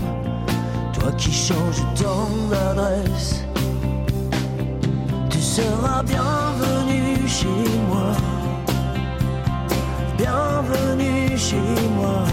toi 0.93 1.11
qui 1.17 1.31
changes 1.31 1.83
tant 1.95 2.29
d'adresse, 2.49 3.43
tu 5.29 5.39
seras 5.39 6.03
bienvenu 6.03 7.27
chez 7.27 7.63
moi, 7.89 8.11
bienvenue 10.17 11.37
chez 11.37 11.71
moi 11.97 12.23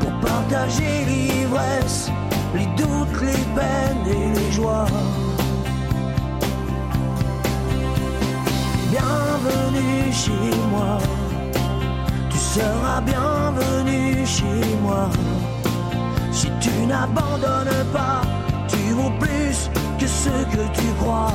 pour 0.00 0.12
partager 0.20 1.04
l'ivresse, 1.06 2.10
les 2.54 2.66
doutes, 2.78 3.20
les 3.20 3.44
peines 3.56 4.06
et 4.08 4.38
les 4.38 4.52
joies. 4.52 4.86
Bienvenue 9.04 10.12
chez 10.12 10.56
moi, 10.70 10.98
tu 12.30 12.38
seras 12.38 13.00
bienvenu 13.02 14.24
chez 14.24 14.76
moi. 14.82 15.10
Si 16.32 16.48
tu 16.60 16.86
n'abandonnes 16.86 17.84
pas, 17.92 18.22
tu 18.66 18.94
vaux 18.94 19.12
plus 19.20 19.68
que 19.98 20.06
ce 20.06 20.30
que 20.54 20.64
tu 20.72 20.86
crois. 21.00 21.32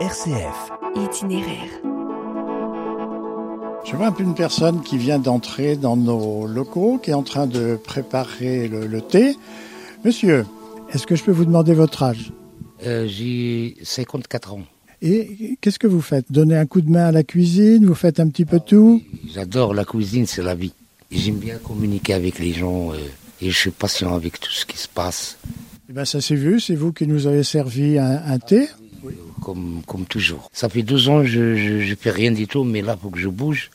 RCF. 0.00 0.72
Itinéraire. 0.94 1.70
Je 3.84 3.96
vois 3.96 4.06
un 4.08 4.12
peu 4.12 4.24
une 4.24 4.34
personne 4.34 4.82
qui 4.82 4.98
vient 4.98 5.18
d'entrer 5.18 5.76
dans 5.76 5.96
nos 5.96 6.46
locaux, 6.46 6.98
qui 7.02 7.12
est 7.12 7.14
en 7.14 7.22
train 7.22 7.46
de 7.46 7.76
préparer 7.82 8.68
le, 8.68 8.86
le 8.86 9.00
thé. 9.00 9.36
Monsieur, 10.04 10.44
est-ce 10.92 11.06
que 11.06 11.16
je 11.16 11.24
peux 11.24 11.32
vous 11.32 11.44
demander 11.44 11.74
votre 11.74 12.02
âge 12.02 12.32
Euh, 12.86 13.06
J'ai 13.08 13.76
54 13.82 14.54
ans. 14.54 14.62
Et 15.02 15.58
qu'est-ce 15.60 15.78
que 15.78 15.86
vous 15.86 16.00
faites? 16.00 16.30
Donner 16.32 16.56
un 16.56 16.66
coup 16.66 16.80
de 16.80 16.90
main 16.90 17.06
à 17.06 17.12
la 17.12 17.22
cuisine 17.22 17.84
Vous 17.84 17.94
faites 17.94 18.18
un 18.18 18.28
petit 18.30 18.46
peu 18.46 18.60
tout? 18.60 19.02
J'adore 19.34 19.74
la 19.74 19.84
cuisine, 19.84 20.26
c'est 20.26 20.42
la 20.42 20.54
vie. 20.54 20.72
J'aime 21.10 21.36
bien 21.36 21.58
communiquer 21.58 22.14
avec 22.14 22.38
les 22.38 22.52
gens 22.52 22.92
euh, 22.92 22.96
et 23.42 23.50
je 23.50 23.56
suis 23.56 23.70
patient 23.70 24.14
avec 24.14 24.40
tout 24.40 24.50
ce 24.50 24.64
qui 24.64 24.78
se 24.78 24.88
passe, 24.88 25.38
Eh 25.88 25.92
ben, 25.92 26.04
Ça 26.04 26.20
s'est 26.20 26.34
vu, 26.34 26.60
c'est 26.60 26.74
vous 26.74 26.92
qui 26.92 27.06
nous 27.06 27.26
avez 27.26 27.42
servi 27.44 27.98
un, 27.98 28.22
un 28.24 28.38
thé? 28.38 28.68
euh, 29.04 29.10
comme, 29.42 29.82
comme 29.86 30.06
toujours. 30.06 30.48
Ça 30.52 30.68
fait 30.68 30.82
deux 30.82 31.08
ans, 31.08 31.22
je 31.24 31.54
je, 31.54 31.80
je 31.80 31.94
fais 31.94 32.10
rien 32.10 32.32
du 32.32 32.46
tout, 32.48 32.64
mais 32.64 32.80
là, 32.82 32.96
faut 33.00 33.10
que 33.10 33.18
je 33.20 33.28
bouge. 33.28 33.70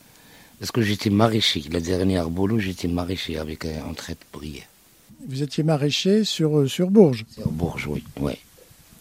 Parce 0.59 0.71
que 0.71 0.81
j'étais 0.81 1.09
maraîcher. 1.09 1.63
La 1.71 1.79
dernière 1.79 2.29
boulot, 2.29 2.59
j'étais 2.59 2.87
maraîcher 2.87 3.37
avec 3.37 3.65
un, 3.65 3.89
un 3.89 3.93
trait 3.93 4.13
de 4.13 4.37
prière. 4.37 4.63
Vous 5.27 5.43
étiez 5.43 5.63
maraîcher 5.63 6.23
sur, 6.23 6.59
euh, 6.59 6.67
sur 6.67 6.89
Bourges. 6.89 7.25
En 7.45 7.49
Bourges, 7.51 7.87
oui. 7.87 8.03
Ouais. 8.19 8.37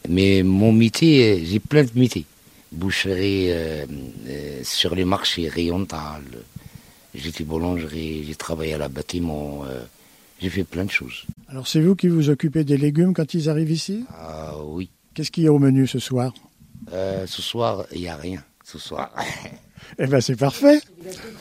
Mais 0.09 0.43
mon 0.43 0.73
métier, 0.73 1.33
euh, 1.33 1.45
j'ai 1.45 1.59
plein 1.61 1.85
de 1.85 1.91
métiers. 1.95 2.25
Boucherie, 2.73 3.51
euh, 3.51 3.85
euh, 4.29 4.61
sur 4.65 4.95
les 4.95 5.05
marchés, 5.05 5.49
rayontal. 5.49 6.23
J'étais 7.15 7.43
boulangerie, 7.45 8.25
j'ai 8.27 8.35
travaillé 8.37 8.75
à 8.75 8.79
la 8.79 8.89
bâtiment. 8.89 9.65
euh, 9.67 9.83
j'ai 10.41 10.49
fait 10.51 10.65
plein 10.65 10.85
de 10.85 10.91
choses. 10.91 11.25
Alors 11.49 11.67
c'est 11.69 11.81
vous 11.81 11.95
qui 11.97 12.09
vous 12.09 12.31
occupez 12.31 12.65
des 12.65 12.79
légumes 12.79 13.13
quand 13.13 13.35
ils 13.35 13.51
arrivent 13.51 13.73
ici? 13.73 14.05
Ah 14.17 14.55
oui. 14.65 14.89
Qu'est-ce 15.13 15.31
qu'il 15.31 15.43
y 15.43 15.49
a 15.49 15.53
au 15.53 15.59
menu 15.59 15.87
ce 15.87 15.99
soir? 15.99 16.33
Ce 16.91 17.43
soir, 17.43 17.85
il 17.93 18.01
n'y 18.01 18.09
a 18.09 18.17
rien. 18.17 18.43
Ce 18.65 18.79
soir. 18.79 19.11
Eh 19.99 20.07
ben 20.07 20.21
c'est 20.21 20.37
parfait. 20.37 20.81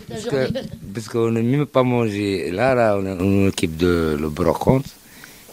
parce 0.09 0.25
que- 0.25 0.51
parce 0.93 1.07
qu'on 1.07 1.31
n'a 1.31 1.41
même 1.41 1.65
pas 1.65 1.83
mangé. 1.83 2.51
Là, 2.51 2.73
là, 2.75 2.97
on, 2.97 3.05
on 3.05 3.47
occupe 3.47 3.77
de 3.77 4.17
le 4.19 4.29
brocante. 4.29 4.85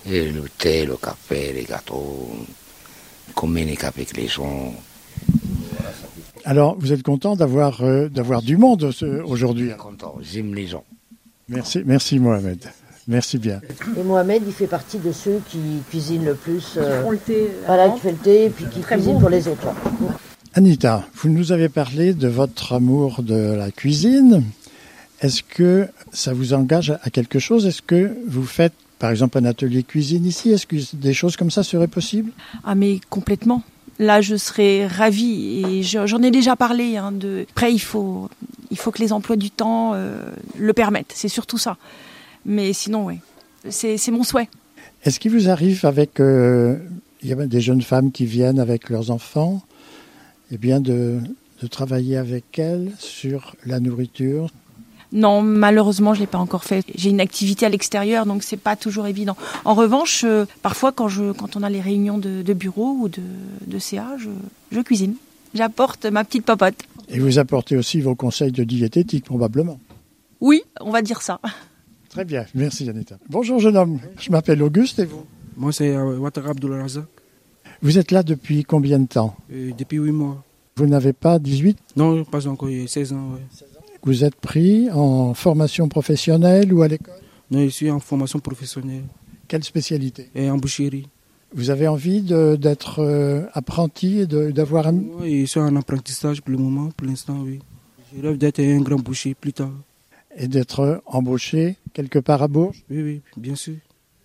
Et 0.08 0.30
le 0.30 0.42
thé, 0.58 0.86
le 0.86 0.96
café, 0.96 1.52
les 1.52 1.64
gâteaux. 1.64 2.30
On 3.28 3.32
communique 3.34 3.84
avec 3.84 4.16
les 4.16 4.28
gens. 4.28 4.72
Alors 6.44 6.76
vous 6.78 6.92
êtes 6.92 7.02
content 7.02 7.34
d'avoir 7.36 7.82
euh, 7.82 8.08
d'avoir 8.08 8.40
du 8.42 8.56
monde 8.56 8.90
ce- 8.92 9.22
aujourd'hui? 9.24 9.72
hein 9.72 9.76
Content. 9.78 10.16
J'aime 10.22 10.54
les 10.54 10.66
gens. 10.66 10.84
Merci, 11.48 11.82
merci 11.84 12.18
Mohamed. 12.18 12.64
Merci 13.08 13.38
bien. 13.38 13.60
Et 13.96 14.02
Mohamed, 14.02 14.42
il 14.46 14.52
fait 14.52 14.66
partie 14.66 14.98
de 14.98 15.12
ceux 15.12 15.40
qui 15.48 15.58
cuisinent 15.90 16.24
le 16.24 16.34
plus. 16.34 16.74
euh, 16.76 17.02
font 17.02 17.10
le 17.12 17.18
thé. 17.18 17.48
voilà, 17.66 17.88
qui 17.90 18.00
fait 18.00 18.10
le 18.12 18.16
thé 18.18 18.44
et 18.46 18.50
puis 18.50 18.64
qui 18.66 18.80
Très 18.80 18.96
cuisine 18.96 19.14
bon. 19.14 19.20
pour 19.20 19.28
les 19.28 19.46
autres. 19.48 19.68
Anita, 20.56 21.06
vous 21.16 21.28
nous 21.28 21.52
avez 21.52 21.68
parlé 21.68 22.14
de 22.14 22.28
votre 22.28 22.72
amour 22.72 23.22
de 23.22 23.34
la 23.54 23.70
cuisine. 23.70 24.42
Est-ce 25.20 25.42
que 25.42 25.86
ça 26.12 26.32
vous 26.32 26.54
engage 26.54 26.94
à 27.02 27.10
quelque 27.10 27.38
chose? 27.38 27.66
Est-ce 27.66 27.82
que 27.82 28.16
vous 28.26 28.44
faites, 28.46 28.72
par 28.98 29.10
exemple, 29.10 29.36
un 29.36 29.44
atelier 29.44 29.82
cuisine 29.82 30.24
ici? 30.24 30.48
Est-ce 30.50 30.66
que 30.66 30.76
des 30.94 31.12
choses 31.12 31.36
comme 31.36 31.50
ça 31.50 31.62
seraient 31.62 31.88
possibles? 31.88 32.30
Ah 32.64 32.74
mais 32.74 33.00
complètement. 33.10 33.62
Là, 33.98 34.22
je 34.22 34.36
serais 34.36 34.86
ravie 34.86 35.62
et 35.78 35.82
je- 35.82 36.06
j'en 36.06 36.22
ai 36.22 36.30
déjà 36.30 36.56
parlé. 36.56 36.96
Hein, 36.96 37.12
de... 37.12 37.44
Après, 37.50 37.70
il 37.72 37.78
faut, 37.78 38.30
il 38.70 38.78
faut 38.78 38.90
que 38.90 39.02
les 39.02 39.12
emplois 39.12 39.36
du 39.36 39.50
temps 39.50 39.92
euh, 39.94 40.22
le 40.58 40.72
permettent. 40.72 41.12
C'est 41.14 41.28
surtout 41.28 41.58
ça. 41.58 41.76
Mais 42.46 42.72
sinon, 42.72 43.06
oui, 43.06 43.18
c'est 43.68 43.98
c'est 43.98 44.10
mon 44.10 44.22
souhait. 44.22 44.48
Est-ce 45.04 45.20
qu'il 45.20 45.32
vous 45.32 45.50
arrive 45.50 45.84
avec 45.84 46.18
euh, 46.20 46.76
il 47.22 47.28
y 47.28 47.32
a 47.34 47.46
des 47.46 47.60
jeunes 47.60 47.82
femmes 47.82 48.10
qui 48.12 48.24
viennent 48.26 48.60
avec 48.60 48.88
leurs 48.90 49.10
enfants, 49.10 49.62
eh 50.50 50.58
bien 50.58 50.80
de, 50.80 51.20
de 51.62 51.66
travailler 51.66 52.16
avec 52.16 52.58
elles 52.58 52.92
sur 52.98 53.56
la 53.64 53.80
nourriture 53.80 54.48
Non, 55.12 55.42
malheureusement, 55.42 56.14
je 56.14 56.20
l'ai 56.20 56.26
pas 56.26 56.38
encore 56.38 56.64
fait. 56.64 56.84
J'ai 56.94 57.10
une 57.10 57.20
activité 57.20 57.66
à 57.66 57.68
l'extérieur, 57.68 58.26
donc 58.26 58.42
c'est 58.42 58.56
pas 58.56 58.76
toujours 58.76 59.06
évident. 59.06 59.36
En 59.64 59.74
revanche, 59.74 60.24
euh, 60.24 60.44
parfois, 60.62 60.92
quand 60.92 61.08
je, 61.08 61.32
quand 61.32 61.56
on 61.56 61.62
a 61.62 61.70
les 61.70 61.80
réunions 61.80 62.18
de, 62.18 62.42
de 62.42 62.52
bureau 62.54 62.96
ou 63.00 63.08
de, 63.08 63.22
de 63.66 63.78
CA, 63.78 64.16
je, 64.18 64.30
je 64.72 64.80
cuisine. 64.80 65.14
J'apporte 65.54 66.06
ma 66.06 66.24
petite 66.24 66.44
popote. 66.44 66.76
Et 67.08 67.18
vous 67.20 67.38
apportez 67.38 67.76
aussi 67.76 68.00
vos 68.00 68.14
conseils 68.14 68.52
de 68.52 68.64
diététique 68.64 69.24
probablement. 69.24 69.78
Oui, 70.40 70.62
on 70.80 70.90
va 70.90 71.02
dire 71.02 71.22
ça. 71.22 71.40
Très 72.10 72.24
bien, 72.24 72.44
merci 72.54 72.88
Anita. 72.88 73.16
Bonjour 73.28 73.58
jeune 73.60 73.76
homme, 73.76 74.00
je 74.18 74.30
m'appelle 74.30 74.62
Auguste 74.62 74.98
et 74.98 75.04
vous 75.04 75.24
Moi, 75.56 75.72
c'est 75.72 75.94
euh, 75.94 76.18
Ouattara 76.18 76.50
Abdullah 76.50 76.82
Razak, 76.82 77.04
Vous 77.82 77.98
êtes 77.98 78.10
là 78.10 78.22
depuis 78.22 78.64
combien 78.64 78.98
de 78.98 79.06
temps 79.06 79.36
euh, 79.52 79.72
depuis 79.76 79.98
8 79.98 80.12
mois. 80.12 80.42
Vous 80.76 80.86
n'avez 80.86 81.12
pas 81.12 81.38
18 81.38 81.78
Non, 81.96 82.24
pas 82.24 82.46
encore, 82.46 82.68
il 82.70 82.82
y 82.82 82.84
a 82.84 82.88
16 82.88 83.12
ans. 83.12 83.32
ouais. 83.34 83.40
Vous 84.02 84.24
êtes 84.24 84.36
pris 84.36 84.90
en 84.90 85.34
formation 85.34 85.88
professionnelle 85.88 86.72
ou 86.72 86.82
à 86.82 86.88
l'école 86.88 87.14
Non, 87.50 87.62
je 87.64 87.68
suis 87.70 87.90
en 87.90 87.98
formation 87.98 88.38
professionnelle 88.38 89.04
Quelle 89.48 89.64
spécialité? 89.64 90.30
Et 90.34 90.48
en 90.50 90.56
boucherie. 90.58 91.08
Vous 91.54 91.70
avez 91.70 91.88
envie 91.88 92.20
d'être 92.22 93.00
euh, 93.00 93.46
apprenti 93.54 94.18
et 94.20 94.26
d'avoir 94.26 94.86
un... 94.88 94.98
Oui, 95.20 95.40
je 95.42 95.46
suis 95.46 95.60
en 95.60 95.74
apprentissage 95.76 96.42
pour 96.42 96.50
le 96.52 96.58
moment, 96.58 96.90
pour 96.96 97.06
l'instant, 97.06 97.40
oui. 97.42 97.60
Je 98.16 98.20
rêve 98.22 98.36
d'être 98.38 98.60
un 98.60 98.80
grand 98.80 98.96
boucher 99.00 99.34
plus 99.34 99.52
tard. 99.52 99.72
et 100.36 100.46
d'être 100.48 101.02
embauché 101.06 101.76
quelque 101.92 102.18
part 102.18 102.42
à 102.42 102.48
Bourges? 102.48 102.84
Oui, 102.90 103.02
oui, 103.02 103.20
bien 103.36 103.54
sûr. 103.54 103.76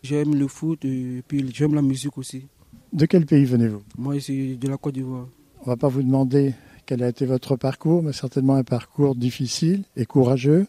J'aime 0.04 0.36
le 0.36 0.48
foot 0.48 0.84
et 0.84 1.24
puis 1.28 1.46
j'aime 1.54 1.76
la 1.76 1.82
musique 1.82 2.18
aussi. 2.18 2.44
De 2.94 3.06
quel 3.06 3.26
pays 3.26 3.46
venez-vous? 3.46 3.82
Moi, 3.98 4.16
je 4.16 4.20
suis 4.20 4.58
de 4.58 4.68
la 4.68 4.78
Côte 4.78 4.96
d'Ivoire. 4.96 5.28
On 5.64 5.66
va 5.70 5.78
pas 5.78 5.88
vous 5.88 6.04
demander 6.04 6.54
quel 6.86 7.04
a 7.04 7.10
été 7.10 7.26
votre 7.26 7.56
parcours, 7.56 8.04
mais 8.04 8.12
certainement 8.14 8.56
un 8.56 8.64
parcours 8.64 9.16
difficile 9.16 9.84
et 9.96 10.06
courageux. 10.06 10.68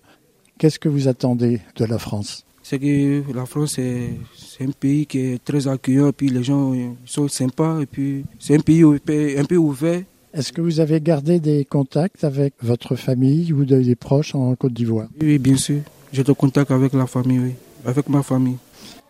Qu'est-ce 0.59 0.79
que 0.79 0.88
vous 0.88 1.09
attendez 1.09 1.61
de 1.76 1.85
la 1.85 1.99
France? 1.99 2.45
C'est 2.62 2.79
que 2.79 3.25
la 3.35 3.45
France, 3.45 3.73
c'est 3.73 4.64
un 4.64 4.71
pays 4.71 5.07
qui 5.07 5.19
est 5.19 5.45
très 5.45 5.67
accueillant, 5.67 6.09
et 6.09 6.12
puis 6.12 6.29
les 6.29 6.45
gens 6.45 6.73
sont 7.05 7.26
sympas, 7.26 7.81
et 7.81 7.87
puis 7.87 8.25
c'est 8.38 8.55
un 8.55 8.61
pays 8.61 8.85
un 8.85 9.45
peu 9.45 9.57
ouvert. 9.57 10.02
Est-ce 10.33 10.52
que 10.52 10.61
vous 10.61 10.79
avez 10.79 11.00
gardé 11.00 11.41
des 11.41 11.64
contacts 11.64 12.23
avec 12.23 12.55
votre 12.62 12.95
famille 12.95 13.52
ou 13.52 13.64
de- 13.64 13.83
des 13.83 13.97
proches 13.97 14.35
en 14.37 14.55
Côte 14.55 14.73
d'Ivoire? 14.75 15.09
Oui, 15.21 15.38
bien 15.38 15.57
sûr. 15.57 15.81
J'ai 16.12 16.23
de 16.23 16.33
contact 16.33 16.71
avec 16.71 16.93
la 16.93 17.07
famille, 17.07 17.38
oui. 17.41 17.52
Avec 17.85 18.09
ma 18.09 18.23
famille. 18.23 18.57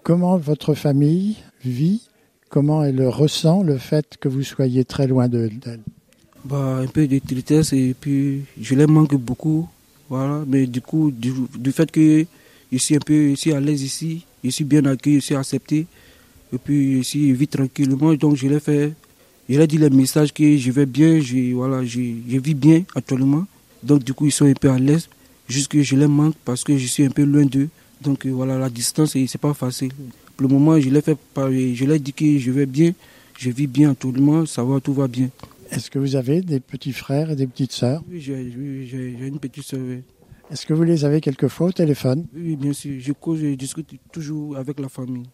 Comment 0.03 0.39
votre 0.39 0.73
famille 0.75 1.37
vit 1.63 2.09
Comment 2.53 2.85
elle 2.85 3.03
ressent 3.07 3.63
le 3.63 3.79
fait 3.79 4.19
que 4.21 4.29
vous 4.29 4.43
soyez 4.43 4.85
très 4.85 5.07
loin 5.07 5.27
de- 5.27 5.49
d'elle? 5.49 5.81
Bah, 6.45 6.81
un 6.83 6.87
peu 6.87 7.07
de 7.09 7.19
tristesse, 7.19 7.73
et 7.73 7.95
puis 7.99 8.43
je 8.61 8.75
les 8.75 8.87
manque 8.87 9.15
beaucoup. 9.15 9.67
Voilà. 10.11 10.45
Mais 10.47 10.67
du 10.67 10.83
coup, 10.83 11.11
du, 11.11 11.33
fait 11.73 11.91
que 11.91 12.27
je 12.71 12.77
suis 12.77 12.95
un 12.95 12.99
peu 12.99 13.33
à 13.55 13.59
l'aise 13.61 13.83
ici, 13.83 14.27
je 14.45 14.51
suis 14.51 14.65
bien 14.65 14.85
accueilli, 14.85 15.21
je 15.21 15.25
suis 15.25 15.35
accepté, 15.35 15.87
et 16.53 16.59
puis 16.59 16.99
ici, 16.99 17.31
je 17.31 17.35
vis 17.35 17.49
tranquillement, 17.49 18.13
donc 18.13 18.37
je 18.37 18.47
l'ai 18.47 18.61
fait. 18.61 18.93
Je 19.49 19.55
leur 19.55 19.65
ai 19.65 19.67
dit 19.67 19.79
les 19.79 19.89
messages 19.89 20.31
que 20.31 20.55
je 20.59 20.71
vais 20.73 20.85
bien, 20.85 21.21
je, 21.21 21.55
voilà, 21.55 21.83
je, 21.87 22.01
vis 22.01 22.55
bien 22.55 22.85
actuellement. 22.95 23.47
Donc 23.83 24.05
du 24.05 24.13
coup, 24.13 24.27
ils 24.27 24.31
sont 24.31 24.45
un 24.45 24.53
peu 24.53 24.69
à 24.69 24.79
l'aise. 24.79 25.09
Juste 25.49 25.69
que 25.69 25.83
je 25.83 25.97
les 25.97 26.07
manque 26.07 26.35
parce 26.45 26.65
que 26.65 26.77
je 26.77 26.87
suis 26.87 27.07
un 27.07 27.11
peu 27.11 27.23
loin 27.23 27.47
d'eux. 27.47 27.71
Donc 28.03 28.27
euh, 28.27 28.31
voilà, 28.31 28.59
la 28.59 28.69
distance, 28.69 29.13
c'est 29.13 29.41
pas 29.41 29.55
facile. 29.55 29.93
Pour 30.37 30.49
le 30.49 30.55
moment, 30.55 30.79
je 30.81 30.89
l'ai 30.91 31.01
fait, 31.03 31.17
par- 31.35 31.51
je 31.53 31.85
leur 31.85 31.97
ai 31.97 31.99
dit 31.99 32.13
que 32.13 32.39
je 32.39 32.51
vais 32.51 32.67
bien, 32.67 32.93
je 33.39 33.51
vis 33.51 33.67
bien 33.67 33.91
actuellement, 33.93 34.45
ça 34.47 34.63
va, 34.65 34.81
tout 34.81 34.93
va 34.95 35.09
bien. 35.09 35.29
Est-ce 35.71 35.91
que 35.91 35.99
vous 35.99 36.17
avez 36.17 36.41
des 36.43 36.61
petits 36.61 36.93
frères 36.93 37.31
et 37.31 37.37
des 37.37 37.47
petites 37.47 37.73
sœurs? 37.73 38.03
Oui, 38.11 38.21
j'ai 38.21 39.27
une 39.27 39.39
petite 39.39 39.65
sœur. 39.65 39.81
Est-ce 40.51 40.67
que 40.67 40.75
vous 40.75 40.83
les 40.83 41.05
avez 41.05 41.21
quelquefois 41.23 41.69
au 41.69 41.73
téléphone? 41.73 42.27
Oui, 42.35 42.57
bien 42.57 42.73
sûr. 42.75 43.01
Je 43.01 43.13
cause, 43.13 43.41
je 43.41 43.55
discute 43.55 43.89
toujours 44.13 44.57
avec 44.59 44.79
la 44.81 44.89
famille. 44.91 45.25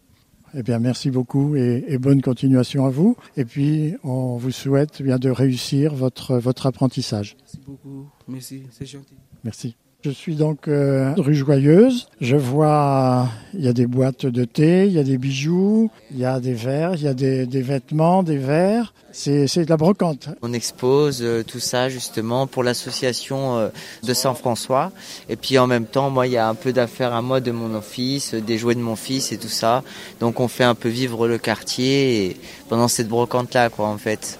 Eh 0.54 0.62
bien, 0.62 0.78
merci 0.78 1.10
beaucoup 1.10 1.56
et, 1.56 1.84
et 1.88 1.98
bonne 1.98 2.22
continuation 2.22 2.86
à 2.86 2.90
vous. 2.90 3.16
Et 3.36 3.44
puis, 3.44 3.94
on 4.04 4.36
vous 4.36 4.50
souhaite 4.52 5.02
bien 5.02 5.18
de 5.18 5.28
réussir 5.28 5.94
votre, 5.94 6.38
votre 6.38 6.66
apprentissage. 6.66 7.36
Merci 7.40 7.58
beaucoup. 7.66 8.06
Merci, 8.28 8.62
c'est 8.70 8.86
gentil. 8.86 9.16
Merci. 9.44 9.74
Je 10.04 10.10
suis 10.10 10.36
donc 10.36 10.68
euh, 10.68 11.12
rue 11.16 11.34
Joyeuse. 11.34 12.06
Je 12.20 12.36
vois, 12.36 13.28
il 13.52 13.64
y 13.64 13.68
a 13.68 13.72
des 13.72 13.88
boîtes 13.88 14.26
de 14.26 14.44
thé, 14.44 14.86
il 14.86 14.92
y 14.92 14.98
a 15.00 15.02
des 15.02 15.18
bijoux, 15.18 15.90
il 16.12 16.20
y 16.20 16.24
a 16.24 16.38
des 16.38 16.54
verres, 16.54 16.94
il 16.94 17.02
y 17.02 17.08
a 17.08 17.14
des, 17.14 17.62
vêtements, 17.62 18.22
des 18.22 18.36
verres. 18.36 18.94
C'est 19.10 19.48
c'est 19.48 19.64
de 19.64 19.70
la 19.70 19.76
brocante. 19.76 20.28
On 20.40 20.52
expose 20.52 21.18
euh, 21.22 21.42
tout 21.42 21.58
ça 21.58 21.88
justement 21.88 22.46
pour 22.46 22.62
l'association 22.62 23.58
euh, 23.58 23.68
de 24.04 24.14
Saint-François. 24.14 24.92
Et 25.28 25.34
puis 25.34 25.58
en 25.58 25.66
même 25.66 25.86
temps, 25.86 26.10
moi, 26.10 26.28
il 26.28 26.34
y 26.34 26.36
a 26.36 26.48
un 26.48 26.54
peu 26.54 26.72
d'affaires 26.72 27.12
à 27.12 27.20
moi 27.20 27.40
de 27.40 27.50
mon 27.50 27.80
fils, 27.80 28.34
des 28.34 28.56
jouets 28.56 28.76
de 28.76 28.80
mon 28.80 28.94
fils 28.94 29.32
et 29.32 29.36
tout 29.36 29.48
ça. 29.48 29.82
Donc 30.20 30.38
on 30.38 30.46
fait 30.46 30.62
un 30.62 30.76
peu 30.76 30.88
vivre 30.88 31.26
le 31.26 31.38
quartier 31.38 32.36
pendant 32.68 32.86
cette 32.86 33.08
brocante-là, 33.08 33.68
quoi, 33.68 33.88
en 33.88 33.98
fait. 33.98 34.38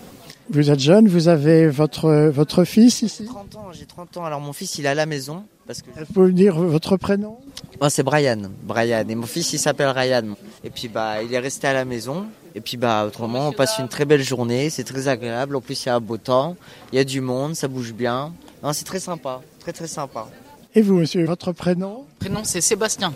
Vous 0.51 0.71
êtes 0.71 0.81
jeune, 0.81 1.09
vous 1.09 1.29
avez 1.29 1.69
votre, 1.69 2.11
votre 2.31 2.65
fils 2.65 3.03
ici 3.03 3.27
30 3.27 3.57
ans, 3.57 3.67
j'ai 3.73 3.85
30 3.85 4.17
ans. 4.17 4.25
Alors 4.25 4.41
mon 4.41 4.55
fils, 4.55 4.79
il 4.79 4.87
est 4.87 4.89
à 4.89 4.95
la 4.95 5.05
maison. 5.05 5.45
Parce 5.67 5.83
que... 5.83 5.91
Vous 5.99 6.13
pouvez 6.15 6.29
me 6.29 6.33
dire 6.33 6.59
votre 6.59 6.97
prénom 6.97 7.39
Moi, 7.79 7.91
c'est 7.91 8.03
Brian. 8.03 8.39
Brian. 8.63 9.05
Et 9.07 9.15
mon 9.15 9.27
fils, 9.27 9.53
il 9.53 9.59
s'appelle 9.59 9.89
Ryan. 9.89 10.35
Et 10.65 10.71
puis, 10.71 10.89
bah, 10.89 11.23
il 11.23 11.35
est 11.35 11.39
resté 11.39 11.67
à 11.67 11.75
la 11.75 11.85
maison. 11.85 12.25
Et 12.55 12.63
puis, 12.63 12.79
bah, 12.79 13.05
autrement, 13.07 13.49
on 13.49 13.53
passe 13.53 13.79
une 13.79 13.89
très 13.89 14.07
belle 14.07 14.23
journée. 14.23 14.71
C'est 14.71 14.85
très 14.85 15.09
agréable. 15.09 15.55
En 15.57 15.61
plus, 15.61 15.85
il 15.85 15.89
y 15.89 15.91
a 15.91 15.97
un 15.97 16.01
beau 16.01 16.17
temps. 16.17 16.57
Il 16.93 16.97
y 16.97 16.99
a 16.99 17.05
du 17.05 17.21
monde. 17.21 17.55
Ça 17.55 17.69
bouge 17.69 17.93
bien. 17.93 18.33
Non, 18.63 18.73
c'est 18.73 18.85
très 18.87 19.01
sympa. 19.01 19.43
Très, 19.61 19.75
très 19.75 19.87
sympa. 19.87 20.27
Et 20.75 20.81
vous, 20.81 20.95
monsieur, 20.95 21.27
votre 21.27 21.53
prénom 21.53 22.07
Prénom, 22.19 22.41
c'est 22.45 22.63
Sébastien. 22.63 23.13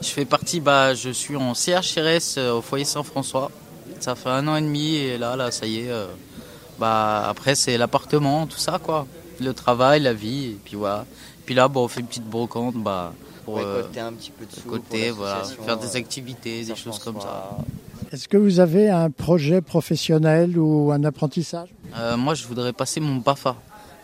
Je 0.00 0.08
fais 0.08 0.24
partie, 0.24 0.60
bah, 0.60 0.94
je 0.94 1.10
suis 1.10 1.34
en 1.34 1.54
CHRS 1.54 2.36
euh, 2.38 2.52
au 2.58 2.62
foyer 2.62 2.84
Saint-François. 2.84 3.50
Ça 3.98 4.14
fait 4.14 4.28
un 4.28 4.46
an 4.46 4.54
et 4.54 4.60
demi 4.62 4.94
et 4.94 5.18
là, 5.18 5.34
là, 5.34 5.50
ça 5.50 5.66
y 5.66 5.80
est. 5.80 5.90
euh, 5.90 6.06
bah, 6.78 7.26
après, 7.28 7.54
c'est 7.54 7.76
l'appartement, 7.78 8.46
tout 8.46 8.58
ça, 8.58 8.78
quoi. 8.82 9.06
Le 9.40 9.52
travail, 9.52 10.00
la 10.02 10.12
vie, 10.12 10.46
et 10.46 10.58
puis 10.64 10.76
voilà. 10.76 11.04
Puis 11.46 11.54
là, 11.54 11.68
bah, 11.68 11.80
on 11.80 11.88
fait 11.88 12.00
une 12.00 12.06
petite 12.06 12.28
brocante, 12.28 12.74
bah, 12.76 13.12
pour 13.44 13.58
euh, 13.58 13.82
côté 13.82 14.00
un 14.00 14.12
petit 14.12 14.30
peu 14.30 14.44
de 14.44 14.52
sous. 14.52 14.68
côté, 14.68 15.08
pour 15.08 15.18
voilà, 15.18 15.36
l'association, 15.38 15.64
faire 15.64 15.78
des 15.78 15.96
euh, 15.96 15.98
activités, 15.98 16.64
des 16.64 16.74
choses 16.76 16.98
comme 16.98 17.20
ça. 17.20 17.56
Est-ce 18.12 18.26
que 18.28 18.36
vous 18.36 18.58
avez 18.60 18.88
un 18.90 19.10
projet 19.10 19.60
professionnel 19.60 20.58
ou 20.58 20.92
un 20.92 21.04
apprentissage? 21.04 21.68
Euh, 21.96 22.16
moi, 22.16 22.34
je 22.34 22.46
voudrais 22.46 22.72
passer 22.72 23.00
mon 23.00 23.16
BAFA. 23.16 23.54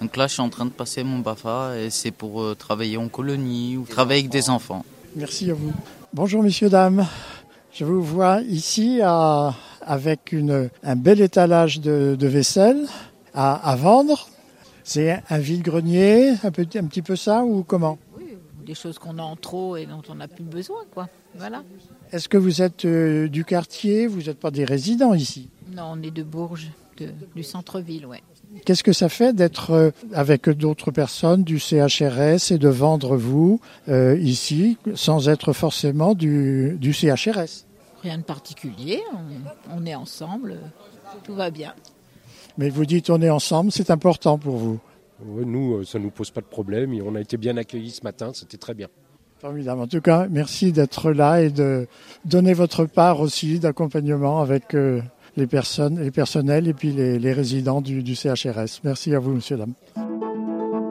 Donc 0.01 0.17
là, 0.17 0.27
je 0.27 0.35
suis 0.35 0.43
en 0.43 0.51
train 0.51 0.65
de 0.67 0.71
passer 0.71 1.05
mon 1.05 1.19
BAFA 1.21 1.79
et 1.79 1.89
c'est 1.91 2.11
pour 2.11 2.43
euh, 2.43 2.55
travailler 2.55 2.97
en 2.97 3.09
colonie 3.09 3.77
ou 3.77 3.85
travailler 3.85 4.21
avec 4.21 4.31
des 4.31 4.51
enfants. 4.51 4.85
Merci 5.17 5.51
à 5.51 5.55
vous. 5.55 5.73
Bonjour 6.13 6.43
messieurs, 6.43 6.69
dames. 6.69 7.07
Je 7.73 7.85
vous 7.85 8.03
vois 8.03 8.41
ici 8.43 9.01
à- 9.03 9.55
avec 9.87 10.33
une, 10.33 10.71
un 10.83 10.97
bel 10.97 11.21
étalage 11.21 11.81
de, 11.81 12.17
de 12.19 12.27
vaisselle 12.27 12.87
à, 13.35 13.55
à 13.71 13.77
vendre. 13.77 14.29
C'est 14.83 15.23
un 15.31 15.39
vide-grenier, 15.39 16.35
un, 16.45 16.51
petit- 16.51 16.79
un 16.79 16.85
petit 16.85 17.03
peu 17.03 17.17
ça 17.17 17.43
ou 17.45 17.63
comment? 17.63 17.99
Des 18.67 18.75
choses 18.75 18.99
qu'on 18.99 19.19
a 19.19 19.23
en 19.23 19.37
trop 19.37 19.77
et 19.77 19.85
dont 19.87 20.03
on 20.09 20.15
n'a 20.15 20.29
plus 20.29 20.45
besoin, 20.45 20.81
quoi. 20.93 21.09
Voilà. 21.37 21.63
Est-ce 22.13 22.29
que 22.29 22.39
vous 22.39 22.63
êtes 22.63 22.85
euh, 22.87 23.29
du 23.29 23.45
quartier? 23.45 24.07
Vous 24.07 24.23
n'êtes 24.23 24.39
pas 24.39 24.51
des 24.51 24.65
résidents 24.65 25.13
ici? 25.15 25.49
Non, 25.75 25.93
on 25.95 26.03
est 26.03 26.11
de 26.11 26.23
Bourges, 26.23 26.71
de- 26.99 27.11
du 27.35 27.43
centre-ville, 27.43 28.07
ouais. 28.07 28.23
Qu'est-ce 28.65 28.85
que 28.85 28.93
ça 28.93 29.09
fait 29.09 29.35
d'être 29.35 29.73
euh, 29.73 29.91
avec 30.13 30.49
d'autres 30.49 30.93
personnes 30.93 31.43
du 31.45 31.59
CHRS 31.59 32.53
et 32.53 32.59
de 32.59 32.69
vendre 32.69 33.17
vous 33.17 33.61
euh, 33.89 34.17
ici 34.21 34.79
sans 34.95 35.29
être 35.29 35.53
forcément 35.53 36.15
du, 36.15 36.77
du 36.81 36.93
CHRS 36.93 37.65
Rien 38.05 38.19
de 38.19 38.23
particulier, 38.23 39.01
on, 39.15 39.79
on 39.81 39.87
est 39.87 39.95
ensemble, 39.95 40.59
tout 41.25 41.35
va 41.35 41.51
bien. 41.51 41.73
Mais 42.59 42.69
vous 42.69 42.85
dites 42.85 43.09
on 43.09 43.21
est 43.23 43.31
ensemble, 43.31 43.73
c'est 43.73 43.91
important 43.91 44.39
pour 44.39 44.57
vous. 44.57 44.79
Nous, 45.25 45.77
euh, 45.77 45.85
ça 45.85 45.99
ne 45.99 46.05
nous 46.05 46.11
pose 46.11 46.31
pas 46.31 46.43
de 46.43 46.47
problème 46.47 46.93
et 46.93 47.01
on 47.03 47.15
a 47.15 47.21
été 47.21 47.37
bien 47.39 47.57
accueillis 47.57 47.93
ce 47.93 48.05
matin, 48.05 48.33
c'était 48.35 48.59
très 48.59 48.75
bien. 48.75 48.89
Formidable. 49.39 49.81
En 49.81 49.87
tout 49.87 50.01
cas, 50.01 50.27
merci 50.29 50.73
d'être 50.73 51.13
là 51.13 51.41
et 51.41 51.51
de 51.51 51.87
donner 52.25 52.53
votre 52.53 52.85
part 52.85 53.21
aussi 53.21 53.59
d'accompagnement 53.59 54.41
avec 54.41 54.75
euh, 54.75 55.01
les 55.37 55.47
personnes, 55.47 55.99
les 55.99 56.11
personnels 56.11 56.69
et 56.69 56.75
puis 56.75 56.93
les, 56.93 57.19
les 57.19 57.33
résidents 57.33 57.81
du, 57.81 58.03
du 58.03 58.15
CHRS. 58.15 58.81
Merci 58.85 59.15
à 59.15 59.19
vous, 59.19 59.33
monsieur, 59.33 59.57
dame. 59.57 59.73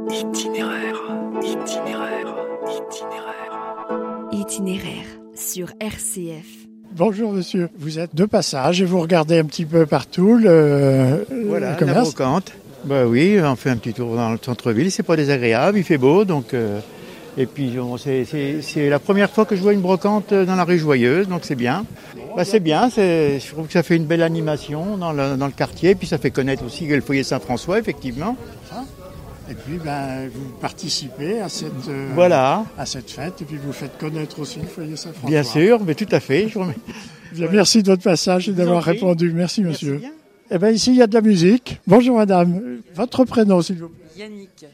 Itinéraire, 0.09 0.97
itinéraire, 1.43 2.35
itinéraire. 2.67 4.29
Itinéraire 4.31 5.07
sur 5.35 5.71
RCF. 5.79 6.72
Bonjour, 6.95 7.33
monsieur. 7.33 7.69
Vous 7.79 7.99
êtes 7.99 8.13
de 8.15 8.25
passage 8.25 8.81
et 8.81 8.85
vous 8.85 8.99
regardez 8.99 9.39
un 9.39 9.45
petit 9.45 9.65
peu 9.65 9.85
partout 9.85 10.37
le, 10.37 11.25
Voilà, 11.47 11.71
le 11.71 11.77
commerce. 11.77 12.13
brocante. 12.13 12.51
Bah 12.85 13.05
oui, 13.07 13.39
on 13.41 13.55
fait 13.55 13.69
un 13.69 13.77
petit 13.77 13.93
tour 13.93 14.15
dans 14.15 14.31
le 14.31 14.37
centre-ville. 14.41 14.91
C'est 14.91 15.03
pas 15.03 15.15
désagréable, 15.15 15.77
il 15.77 15.83
fait 15.83 15.97
beau, 15.97 16.25
donc. 16.25 16.53
euh, 16.53 16.79
et 17.35 17.47
puis 17.47 17.71
bon, 17.71 17.97
c'est- 17.97 18.25
la 18.89 18.99
première 18.99 19.29
fois 19.31 19.45
que 19.45 19.55
je 19.55 19.61
vois 19.61 19.73
une 19.73 19.81
brocante 19.81 20.33
dans 20.33 20.55
la 20.55 20.63
rue 20.65 20.77
Joyeuse, 20.77 21.27
donc 21.27 21.41
c'est 21.43 21.55
bien. 21.55 21.83
Bah, 22.35 22.45
c'est 22.45 22.59
bien, 22.59 22.89
je 22.89 23.51
trouve 23.51 23.65
que 23.67 23.73
ça 23.73 23.81
fait 23.83 23.95
une 23.95 24.05
belle 24.05 24.21
animation 24.21 24.97
dans 24.97 25.11
le, 25.13 25.35
dans 25.35 25.47
le 25.47 25.51
quartier, 25.51 25.95
puis 25.95 26.05
ça 26.07 26.17
fait 26.19 26.29
connaître 26.31 26.63
aussi 26.65 26.85
le 26.85 27.01
foyer 27.01 27.23
Saint-François, 27.23 27.79
effectivement. 27.79 28.35
Et 29.53 29.55
puis, 29.55 29.77
ben, 29.85 30.29
vous 30.33 30.49
participez 30.59 31.39
à 31.39 31.47
cette, 31.47 31.71
euh, 31.87 32.09
Voilà. 32.15 32.65
à 32.75 32.87
cette 32.87 33.11
fête 33.11 33.39
et 33.43 33.45
puis 33.45 33.57
vous 33.63 33.71
faites 33.71 33.99
connaître 33.99 34.39
aussi 34.39 34.57
le 34.59 34.65
foyer 34.65 34.95
Saint-François. 34.95 35.29
Bien 35.29 35.43
sûr, 35.43 35.79
mais 35.85 35.93
tout 35.93 36.07
à 36.11 36.19
fait. 36.19 36.47
Je 36.49 36.55
vous 36.55 36.61
remercie. 36.61 36.81
Bien, 37.33 37.47
Merci 37.51 37.83
de 37.83 37.87
votre 37.91 38.01
passage 38.01 38.49
et 38.49 38.51
d'avoir 38.53 38.81
répondu. 38.83 39.31
Merci, 39.31 39.61
monsieur. 39.61 40.01
Eh 40.49 40.57
ben, 40.57 40.71
ici, 40.73 40.89
il 40.89 40.95
y 40.97 41.03
a 41.03 41.07
de 41.07 41.13
la 41.13 41.21
musique. 41.21 41.79
Bonjour, 41.85 42.17
madame. 42.17 42.79
Votre 42.95 43.25
prénom, 43.25 43.61
s'il 43.61 43.75
vous 43.77 43.89
plaît. 43.89 44.23
Yannick. 44.23 44.65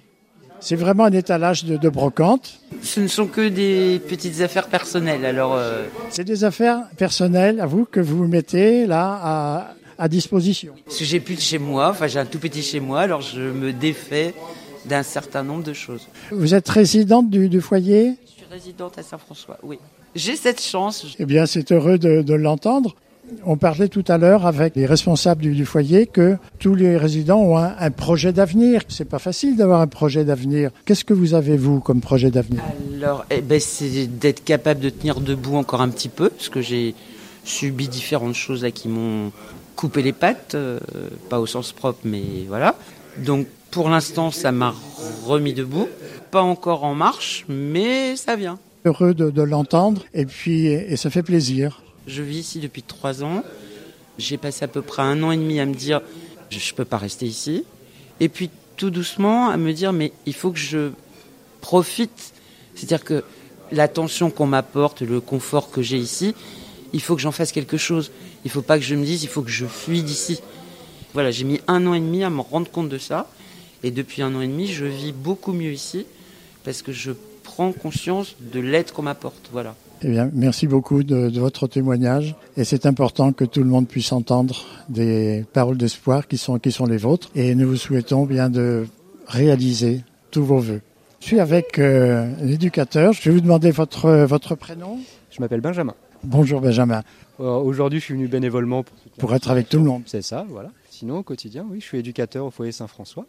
C'est 0.61 0.75
vraiment 0.77 1.03
un 1.05 1.11
étalage 1.11 1.65
de, 1.65 1.75
de 1.75 1.89
brocante. 1.89 2.61
Ce 2.81 3.01
ne 3.01 3.07
sont 3.07 3.27
que 3.27 3.49
des 3.49 3.99
petites 4.07 4.39
affaires 4.39 4.67
personnelles, 4.67 5.25
alors 5.25 5.55
euh, 5.57 5.87
C'est 6.09 6.23
des 6.23 6.45
affaires 6.45 6.83
personnelles 6.95 7.59
à 7.59 7.65
vous 7.65 7.83
que 7.85 7.99
vous 7.99 8.27
mettez 8.27 8.85
là 8.85 9.19
à, 9.21 9.75
à 9.97 10.07
disposition. 10.07 10.73
parce 10.85 10.97
que 10.99 11.03
j'ai 11.05 11.19
plus 11.19 11.35
de 11.35 11.41
chez 11.41 11.59
moi, 11.59 11.89
enfin 11.89 12.07
j'ai 12.07 12.19
un 12.19 12.25
tout 12.25 12.39
petit 12.39 12.61
chez 12.61 12.79
moi, 12.81 13.01
alors 13.01 13.21
je 13.21 13.39
me 13.39 13.71
défais 13.71 14.33
d'un 14.85 15.03
certain 15.03 15.43
nombre 15.43 15.63
de 15.63 15.73
choses. 15.73 16.07
Vous 16.31 16.53
êtes 16.53 16.69
résidente 16.69 17.29
du, 17.29 17.61
foyer? 17.61 18.15
Je 18.25 18.31
suis 18.31 18.45
résidente 18.49 18.97
à 18.97 19.03
Saint-François, 19.03 19.57
oui. 19.63 19.79
J'ai 20.15 20.35
cette 20.35 20.61
chance. 20.61 21.05
Eh 21.19 21.25
bien, 21.25 21.45
c'est 21.45 21.71
heureux 21.71 21.97
de, 21.97 22.33
l'entendre. 22.33 22.95
On 23.45 23.57
parlait 23.57 23.89
tout 23.89 24.03
à 24.07 24.17
l'heure 24.17 24.47
avec 24.47 24.75
les 24.75 24.87
responsables 24.87 25.41
du, 25.41 25.65
foyer 25.65 26.07
que 26.07 26.37
tous 26.57 26.73
les 26.73 26.97
résidents 26.97 27.39
ont 27.39 27.57
un, 27.57 27.91
projet 27.91 28.33
d'avenir. 28.33 28.81
C'est 28.87 29.05
pas 29.05 29.19
facile 29.19 29.55
d'avoir 29.55 29.81
un 29.81 29.87
projet 29.87 30.25
d'avenir. 30.25 30.71
Qu'est-ce 30.85 31.05
que 31.05 31.13
vous 31.13 31.35
avez 31.35 31.57
vous 31.57 31.79
comme 31.79 32.01
projet 32.01 32.31
d'avenir? 32.31 32.63
Alors, 32.97 33.25
eh 33.29 33.41
ben, 33.41 33.59
c'est 33.59 34.07
d'être 34.07 34.43
capable 34.43 34.79
de 34.79 34.89
tenir 34.89 35.19
debout 35.21 35.57
encore 35.57 35.81
un 35.81 35.89
petit 35.89 36.09
peu, 36.09 36.29
parce 36.29 36.49
que 36.49 36.61
j'ai 36.61 36.95
subi 37.43 37.87
différentes 37.87 38.35
choses 38.35 38.63
là 38.63 38.71
qui 38.71 38.87
m'ont 38.87 39.31
coupé 39.75 40.01
les 40.01 40.11
pattes, 40.11 40.55
euh, 40.55 40.79
pas 41.29 41.39
au 41.39 41.45
sens 41.45 41.71
propre, 41.71 41.99
mais 42.03 42.23
voilà. 42.47 42.75
Donc 43.17 43.47
pour 43.71 43.89
l'instant, 43.89 44.31
ça 44.31 44.51
m'a 44.51 44.73
remis 45.25 45.53
debout. 45.53 45.87
Pas 46.31 46.41
encore 46.41 46.83
en 46.83 46.95
marche, 46.95 47.45
mais 47.47 48.15
ça 48.15 48.35
vient. 48.35 48.59
Heureux 48.85 49.13
de, 49.13 49.41
l'entendre 49.41 50.05
et 50.13 50.25
puis 50.25 50.67
et 50.67 50.95
ça 50.95 51.09
fait 51.09 51.23
plaisir. 51.23 51.81
Je 52.07 52.21
vis 52.23 52.39
ici 52.39 52.59
depuis 52.59 52.81
trois 52.81 53.23
ans. 53.23 53.43
J'ai 54.17 54.37
passé 54.37 54.63
à 54.63 54.67
peu 54.67 54.81
près 54.81 55.01
un 55.01 55.21
an 55.23 55.31
et 55.31 55.37
demi 55.37 55.59
à 55.59 55.65
me 55.65 55.73
dire 55.73 56.01
je 56.49 56.57
ne 56.57 56.75
peux 56.75 56.85
pas 56.85 56.97
rester 56.97 57.25
ici. 57.25 57.65
Et 58.19 58.29
puis 58.29 58.49
tout 58.77 58.89
doucement 58.89 59.49
à 59.49 59.57
me 59.57 59.73
dire 59.73 59.91
mais 59.91 60.13
il 60.25 60.33
faut 60.33 60.51
que 60.51 60.59
je 60.59 60.91
profite. 61.61 62.33
C'est-à-dire 62.75 63.03
que 63.03 63.23
l'attention 63.71 64.31
qu'on 64.31 64.47
m'apporte, 64.47 65.01
le 65.01 65.19
confort 65.19 65.69
que 65.71 65.81
j'ai 65.81 65.97
ici, 65.97 66.33
il 66.93 67.01
faut 67.01 67.15
que 67.15 67.21
j'en 67.21 67.31
fasse 67.31 67.51
quelque 67.51 67.77
chose. 67.77 68.11
Il 68.45 68.47
ne 68.47 68.51
faut 68.51 68.61
pas 68.61 68.77
que 68.77 68.85
je 68.85 68.95
me 68.95 69.03
dise 69.03 69.23
il 69.23 69.29
faut 69.29 69.41
que 69.41 69.51
je 69.51 69.65
fuis 69.65 70.03
d'ici. 70.03 70.39
Voilà, 71.13 71.31
j'ai 71.31 71.43
mis 71.43 71.59
un 71.67 71.85
an 71.85 71.93
et 71.93 71.99
demi 71.99 72.23
à 72.23 72.29
me 72.29 72.41
rendre 72.41 72.71
compte 72.71 72.89
de 72.89 72.97
ça. 72.97 73.27
Et 73.83 73.91
depuis 73.91 74.21
un 74.21 74.35
an 74.35 74.41
et 74.41 74.47
demi, 74.47 74.67
je 74.67 74.85
vis 74.85 75.13
beaucoup 75.13 75.53
mieux 75.53 75.71
ici 75.71 76.05
parce 76.63 76.81
que 76.81 76.91
je 76.91 77.11
prends 77.43 77.71
conscience 77.71 78.35
de 78.53 78.59
l'aide 78.59 78.91
qu'on 78.91 79.03
m'apporte. 79.03 79.49
Voilà. 79.51 79.75
Eh 80.01 80.09
bien, 80.09 80.29
merci 80.33 80.67
beaucoup 80.67 81.03
de, 81.03 81.29
votre 81.39 81.67
témoignage. 81.67 82.35
Et 82.57 82.63
c'est 82.63 82.85
important 82.85 83.33
que 83.33 83.43
tout 83.43 83.61
le 83.61 83.69
monde 83.69 83.87
puisse 83.87 84.11
entendre 84.11 84.65
des 84.87 85.45
paroles 85.53 85.77
d'espoir 85.77 86.27
qui 86.27 86.37
sont, 86.37 86.59
qui 86.59 86.71
sont 86.71 86.85
les 86.85 86.97
vôtres. 86.97 87.29
Et 87.35 87.55
nous 87.55 87.67
vous 87.67 87.75
souhaitons 87.77 88.25
bien 88.25 88.49
de 88.49 88.87
réaliser 89.27 90.01
tous 90.31 90.43
vos 90.43 90.59
voeux. 90.59 90.81
Je 91.19 91.25
suis 91.25 91.39
avec 91.39 91.79
euh, 91.79 92.31
l'éducateur. 92.41 93.11
Je 93.13 93.23
vais 93.23 93.31
vous 93.31 93.41
demander 93.41 93.71
votre, 93.71 94.09
votre 94.25 94.55
prénom. 94.55 94.99
Je 95.31 95.41
m'appelle 95.41 95.61
Benjamin. 95.61 95.95
Bonjour 96.23 96.61
Benjamin. 96.61 97.03
Euh, 97.39 97.57
aujourd'hui, 97.57 97.99
je 97.99 98.05
suis 98.05 98.13
venu 98.13 98.27
bénévolement 98.27 98.83
pour, 98.83 98.95
pour 99.17 99.35
être 99.35 99.51
avec 99.51 99.67
tout 99.67 99.77
le 99.77 99.85
monde. 99.85 100.03
C'est 100.05 100.21
ça, 100.21 100.45
voilà. 100.49 100.71
Sinon, 100.89 101.19
au 101.19 101.23
quotidien, 101.23 101.65
oui, 101.69 101.79
je 101.79 101.85
suis 101.85 101.97
éducateur 101.97 102.45
au 102.45 102.51
foyer 102.51 102.71
Saint-François. 102.71 103.25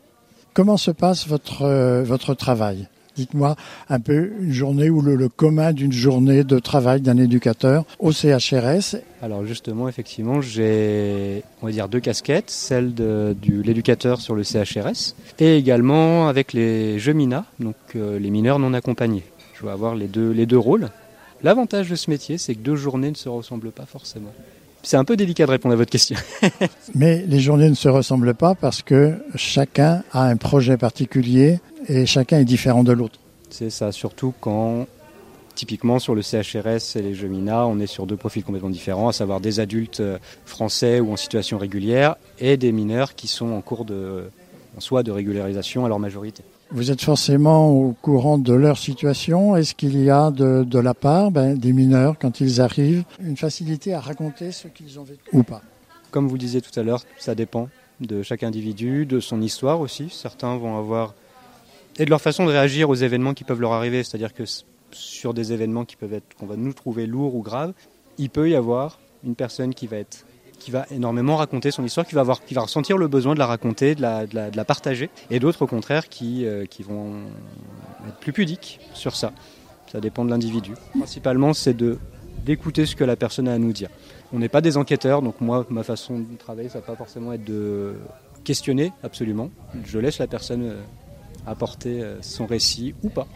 Comment 0.52 0.76
se 0.76 0.90
passe 0.90 1.28
votre, 1.28 1.62
euh, 1.62 2.02
votre 2.02 2.34
travail? 2.34 2.88
Dites-moi 3.14 3.54
un 3.88 4.00
peu 4.00 4.32
une 4.40 4.52
journée 4.52 4.90
ou 4.90 5.00
le, 5.00 5.28
commun 5.28 5.72
d'une 5.72 5.92
journée 5.92 6.42
de 6.42 6.58
travail 6.58 7.00
d'un 7.00 7.18
éducateur 7.18 7.84
au 7.98 8.12
CHRS. 8.12 8.96
Alors 9.22 9.44
justement, 9.44 9.88
effectivement, 9.88 10.40
j'ai 10.40 11.44
on 11.60 11.66
va 11.66 11.72
dire 11.72 11.88
deux 11.88 12.00
casquettes, 12.00 12.50
celle 12.50 12.94
de 12.94 13.36
l'éducateur 13.44 14.20
sur 14.20 14.34
le 14.34 14.42
CHRS 14.42 15.14
et 15.38 15.56
également 15.56 16.28
avec 16.28 16.52
les 16.52 16.98
jeux 16.98 17.14
donc 17.14 17.76
euh, 17.96 18.18
les 18.18 18.30
mineurs 18.30 18.58
non 18.58 18.74
accompagnés. 18.74 19.24
Je 19.54 19.66
vais 19.66 19.72
avoir 19.72 19.94
les 19.94 20.06
deux, 20.06 20.30
les 20.30 20.46
deux 20.46 20.58
rôles. 20.58 20.88
L'avantage 21.42 21.90
de 21.90 21.96
ce 21.96 22.10
métier, 22.10 22.38
c'est 22.38 22.54
que 22.54 22.60
deux 22.60 22.76
journées 22.76 23.10
ne 23.10 23.16
se 23.16 23.28
ressemblent 23.28 23.72
pas 23.72 23.86
forcément. 23.86 24.32
C'est 24.82 24.96
un 24.96 25.04
peu 25.04 25.16
délicat 25.16 25.46
de 25.46 25.50
répondre 25.50 25.74
à 25.74 25.76
votre 25.76 25.90
question. 25.90 26.16
Mais 26.94 27.24
les 27.26 27.40
journées 27.40 27.68
ne 27.68 27.74
se 27.74 27.88
ressemblent 27.88 28.34
pas 28.34 28.54
parce 28.54 28.82
que 28.82 29.14
chacun 29.34 30.02
a 30.12 30.24
un 30.24 30.36
projet 30.36 30.76
particulier 30.76 31.60
et 31.88 32.06
chacun 32.06 32.38
est 32.38 32.44
différent 32.44 32.82
de 32.82 32.92
l'autre. 32.92 33.18
C'est 33.50 33.70
ça, 33.70 33.92
surtout 33.92 34.32
quand, 34.40 34.86
typiquement 35.54 35.98
sur 35.98 36.14
le 36.14 36.22
CHRS 36.22 36.96
et 36.96 37.02
les 37.02 37.14
jeux 37.14 37.28
MINA, 37.28 37.66
on 37.66 37.78
est 37.80 37.86
sur 37.86 38.06
deux 38.06 38.16
profils 38.16 38.44
complètement 38.44 38.70
différents, 38.70 39.08
à 39.08 39.12
savoir 39.12 39.40
des 39.40 39.60
adultes 39.60 40.00
euh, 40.00 40.18
français 40.46 41.00
ou 41.00 41.12
en 41.12 41.16
situation 41.16 41.58
régulière 41.58 42.16
et 42.38 42.56
des 42.56 42.72
mineurs 42.72 43.14
qui 43.14 43.28
sont 43.28 43.50
en 43.52 43.60
cours 43.60 43.84
de, 43.84 44.30
en 44.76 44.80
soi 44.80 45.02
de 45.02 45.10
régularisation 45.10 45.84
à 45.84 45.88
leur 45.88 45.98
majorité. 45.98 46.42
Vous 46.72 46.92
êtes 46.92 47.02
forcément 47.02 47.68
au 47.68 47.96
courant 48.00 48.38
de 48.38 48.52
leur 48.52 48.78
situation. 48.78 49.56
Est-ce 49.56 49.74
qu'il 49.74 50.00
y 50.00 50.08
a 50.08 50.30
de, 50.30 50.78
la 50.78 50.94
part 50.94 51.32
ben, 51.32 51.58
des 51.58 51.72
mineurs, 51.72 52.16
quand 52.16 52.40
ils 52.40 52.60
arrivent, 52.60 53.02
une 53.20 53.36
facilité 53.36 53.92
à 53.92 53.98
raconter 53.98 54.52
ce 54.52 54.68
qu'ils 54.68 55.00
ont 55.00 55.02
vécu 55.02 55.20
ou 55.32 55.42
pas? 55.42 55.62
Comme 56.12 56.28
vous 56.28 56.38
disiez 56.38 56.60
tout 56.60 56.78
à 56.78 56.84
l'heure, 56.84 57.02
ça 57.18 57.34
dépend 57.34 57.68
de 58.00 58.22
chaque 58.22 58.44
individu, 58.44 59.04
de 59.04 59.18
son 59.18 59.42
histoire 59.42 59.80
aussi. 59.80 60.10
Certains 60.10 60.56
vont 60.56 60.78
avoir... 60.78 61.14
et 61.98 62.04
de 62.04 62.10
leur 62.10 62.20
façon 62.20 62.46
de 62.46 62.50
réagir 62.50 62.88
aux 62.88 62.94
événements 62.94 63.34
qui 63.34 63.42
peuvent 63.42 63.60
leur 63.60 63.72
arriver. 63.72 64.04
C'est-à-dire 64.04 64.32
que 64.32 64.44
sur 64.92 65.34
des 65.34 65.52
événements 65.52 65.84
qui 65.84 65.96
peuvent 65.96 66.14
être, 66.14 66.36
qu'on 66.38 66.46
va 66.46 66.56
nous 66.56 66.72
trouver 66.72 67.06
lourds 67.06 67.34
ou 67.34 67.42
graves, 67.42 67.72
il 68.16 68.30
peut 68.30 68.48
y 68.48 68.54
avoir 68.54 69.00
une 69.24 69.34
personne 69.34 69.74
qui 69.74 69.88
va 69.88 69.96
être 69.96 70.24
qui 70.60 70.70
va 70.70 70.86
énormément 70.92 71.36
raconter 71.36 71.72
son 71.72 71.84
histoire, 71.84 72.06
qui 72.06 72.14
va, 72.14 72.20
avoir, 72.20 72.44
qui 72.44 72.54
va 72.54 72.60
ressentir 72.60 72.96
le 72.98 73.08
besoin 73.08 73.34
de 73.34 73.40
la 73.40 73.46
raconter, 73.46 73.96
de 73.96 74.02
la, 74.02 74.26
de 74.26 74.56
la, 74.56 74.64
partager, 74.64 75.10
et 75.30 75.40
d'autres 75.40 75.62
au 75.62 75.66
contraire 75.66 76.08
qui, 76.08 76.46
euh, 76.46 76.66
qui 76.66 76.84
vont 76.84 77.14
être 78.06 78.18
plus 78.18 78.32
pudiques 78.32 78.78
sur 78.94 79.16
ça. 79.16 79.32
Ça 79.90 80.00
dépend 80.00 80.24
de 80.24 80.30
l'individu. 80.30 80.74
Principalement, 80.92 81.52
c'est 81.52 81.74
de 81.74 81.98
d'écouter 82.44 82.86
ce 82.86 82.96
que 82.96 83.04
la 83.04 83.16
personne 83.16 83.48
a 83.48 83.52
à 83.52 83.58
nous 83.58 83.72
dire. 83.72 83.90
On 84.32 84.38
n'est 84.38 84.48
pas 84.48 84.62
des 84.62 84.78
enquêteurs, 84.78 85.20
donc 85.20 85.40
moi, 85.42 85.66
ma 85.68 85.82
façon 85.82 86.20
de 86.20 86.36
travailler, 86.38 86.70
ça 86.70 86.80
va 86.80 86.86
pas 86.86 86.96
forcément 86.96 87.34
être 87.34 87.44
de 87.44 87.96
questionner, 88.44 88.92
absolument. 89.02 89.50
Je 89.84 89.98
laisse 89.98 90.18
la 90.18 90.26
personne 90.26 90.62
euh, 90.62 90.80
apporter 91.46 92.02
euh, 92.02 92.16
son 92.22 92.46
récit 92.46 92.94
ou 93.02 93.10
pas. 93.10 93.26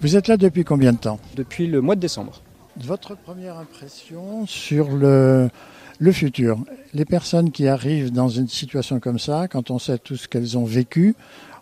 Vous 0.00 0.16
êtes 0.16 0.28
là 0.28 0.38
depuis 0.38 0.64
combien 0.64 0.92
de 0.92 0.98
temps? 0.98 1.20
Depuis 1.36 1.66
le 1.66 1.82
mois 1.82 1.94
de 1.94 2.00
décembre. 2.00 2.40
Votre 2.78 3.14
première 3.14 3.58
impression 3.58 4.46
sur 4.46 4.90
le, 4.90 5.50
le 5.98 6.12
futur. 6.12 6.58
Les 6.94 7.04
personnes 7.04 7.50
qui 7.50 7.68
arrivent 7.68 8.12
dans 8.12 8.28
une 8.28 8.48
situation 8.48 9.00
comme 9.00 9.18
ça, 9.18 9.48
quand 9.48 9.70
on 9.70 9.78
sait 9.78 9.98
tout 9.98 10.16
ce 10.16 10.28
qu'elles 10.28 10.58
ont 10.58 10.64
vécu, 10.64 11.14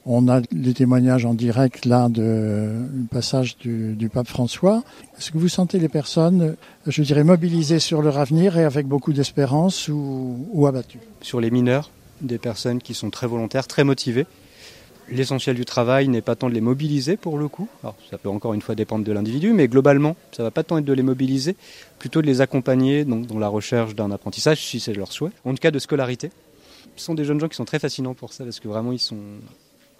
on 0.06 0.28
a 0.28 0.40
les 0.52 0.74
témoignages 0.74 1.26
en 1.26 1.34
direct 1.34 1.84
là 1.84 2.08
de 2.08 2.86
du 2.92 3.06
passage 3.06 3.58
du, 3.58 4.10
pape 4.12 4.28
François. 4.28 4.82
Est-ce 5.18 5.30
que 5.30 5.38
vous 5.38 5.48
sentez 5.48 5.78
les 5.78 5.88
personnes, 5.88 6.56
je 6.86 7.02
dirais, 7.02 7.24
mobilisées 7.24 7.80
sur 7.80 8.00
leur 8.00 8.18
avenir 8.18 8.56
et 8.56 8.64
avec 8.64 8.86
beaucoup 8.86 9.12
d'espérance 9.12 9.88
ou, 9.88 10.48
ou 10.52 10.66
abattues? 10.66 11.00
Sur 11.20 11.40
les 11.40 11.50
mineurs, 11.50 11.90
des 12.22 12.38
personnes 12.38 12.80
qui 12.80 12.94
sont 12.94 13.10
très 13.10 13.26
volontaires, 13.26 13.66
très 13.66 13.84
motivées, 13.84 14.26
L'essentiel 15.10 15.56
du 15.56 15.64
travail 15.64 16.08
n'est 16.08 16.20
pas 16.20 16.36
tant 16.36 16.48
de 16.48 16.54
les 16.54 16.60
mobiliser 16.60 17.16
pour 17.16 17.36
le 17.36 17.48
coup. 17.48 17.68
Alors, 17.82 17.96
ça 18.10 18.18
peut 18.18 18.28
encore 18.28 18.54
une 18.54 18.62
fois 18.62 18.74
dépendre 18.74 19.04
de 19.04 19.12
l'individu, 19.12 19.52
mais 19.52 19.66
globalement, 19.66 20.16
ça 20.32 20.42
va 20.42 20.50
pas 20.50 20.62
tant 20.62 20.78
être 20.78 20.84
de 20.84 20.92
les 20.92 21.02
mobiliser, 21.02 21.56
plutôt 21.98 22.22
de 22.22 22.26
les 22.26 22.40
accompagner 22.40 23.04
dans 23.04 23.38
la 23.38 23.48
recherche 23.48 23.94
d'un 23.94 24.10
apprentissage, 24.10 24.64
si 24.64 24.78
c'est 24.78 24.94
leur 24.94 25.12
souhait, 25.12 25.32
en 25.44 25.50
tout 25.50 25.58
cas 25.60 25.70
de 25.70 25.78
scolarité. 25.78 26.30
Ce 26.96 27.04
sont 27.04 27.14
des 27.14 27.24
jeunes 27.24 27.40
gens 27.40 27.48
qui 27.48 27.56
sont 27.56 27.64
très 27.64 27.78
fascinants 27.78 28.14
pour 28.14 28.32
ça, 28.32 28.44
parce 28.44 28.60
que 28.60 28.68
vraiment, 28.68 28.92
ils 28.92 28.98
sont. 28.98 29.18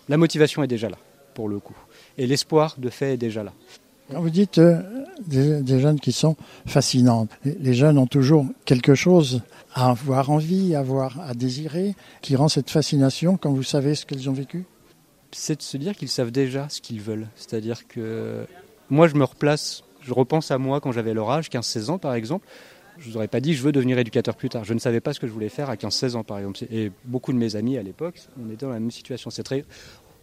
La 0.08 0.16
motivation 0.16 0.62
est 0.62 0.68
déjà 0.68 0.88
là, 0.88 0.98
pour 1.34 1.48
le 1.48 1.58
coup. 1.58 1.76
Et 2.18 2.26
l'espoir, 2.26 2.76
de 2.78 2.90
fait, 2.90 3.14
est 3.14 3.16
déjà 3.16 3.42
là. 3.42 3.52
vous 4.10 4.30
dites 4.30 4.58
euh, 4.58 4.80
des, 5.26 5.80
jeunes 5.80 6.00
qui 6.00 6.12
sont 6.12 6.36
fascinants. 6.66 7.26
Les 7.44 7.74
jeunes 7.74 7.98
ont 7.98 8.06
toujours 8.06 8.46
quelque 8.64 8.94
chose 8.94 9.42
à 9.74 9.90
avoir 9.90 10.30
envie, 10.30 10.74
à 10.74 10.80
avoir 10.80 11.20
à 11.20 11.34
désirer, 11.34 11.94
qui 12.22 12.36
rend 12.36 12.48
cette 12.48 12.70
fascination 12.70 13.36
quand 13.36 13.52
vous 13.52 13.62
savez 13.62 13.94
ce 13.94 14.06
qu'ils 14.06 14.28
ont 14.28 14.34
vécu? 14.34 14.64
C'est 15.32 15.56
de 15.56 15.62
se 15.62 15.76
dire 15.76 15.96
qu'ils 15.96 16.08
savent 16.08 16.30
déjà 16.30 16.68
ce 16.68 16.80
qu'ils 16.80 17.00
veulent. 17.00 17.28
C'est-à-dire 17.36 17.86
que 17.86 18.46
moi, 18.88 19.06
je 19.08 19.14
me 19.14 19.24
replace, 19.24 19.84
je 20.02 20.12
repense 20.12 20.50
à 20.50 20.58
moi 20.58 20.80
quand 20.80 20.92
j'avais 20.92 21.14
leur 21.14 21.30
âge, 21.30 21.48
15-16 21.48 21.90
ans 21.90 21.98
par 21.98 22.14
exemple. 22.14 22.46
Je 22.98 23.06
ne 23.06 23.12
vous 23.12 23.16
aurais 23.16 23.28
pas 23.28 23.40
dit 23.40 23.54
je 23.54 23.62
veux 23.62 23.72
devenir 23.72 23.98
éducateur 23.98 24.36
plus 24.36 24.48
tard. 24.48 24.64
Je 24.64 24.74
ne 24.74 24.78
savais 24.78 25.00
pas 25.00 25.14
ce 25.14 25.20
que 25.20 25.26
je 25.26 25.32
voulais 25.32 25.48
faire 25.48 25.70
à 25.70 25.76
15-16 25.76 26.16
ans 26.16 26.24
par 26.24 26.38
exemple. 26.38 26.64
Et 26.70 26.92
beaucoup 27.04 27.32
de 27.32 27.38
mes 27.38 27.56
amis 27.56 27.78
à 27.78 27.82
l'époque, 27.82 28.20
on 28.42 28.48
était 28.48 28.66
dans 28.66 28.72
la 28.72 28.80
même 28.80 28.90
situation. 28.90 29.30
C'est 29.30 29.42
très... 29.42 29.64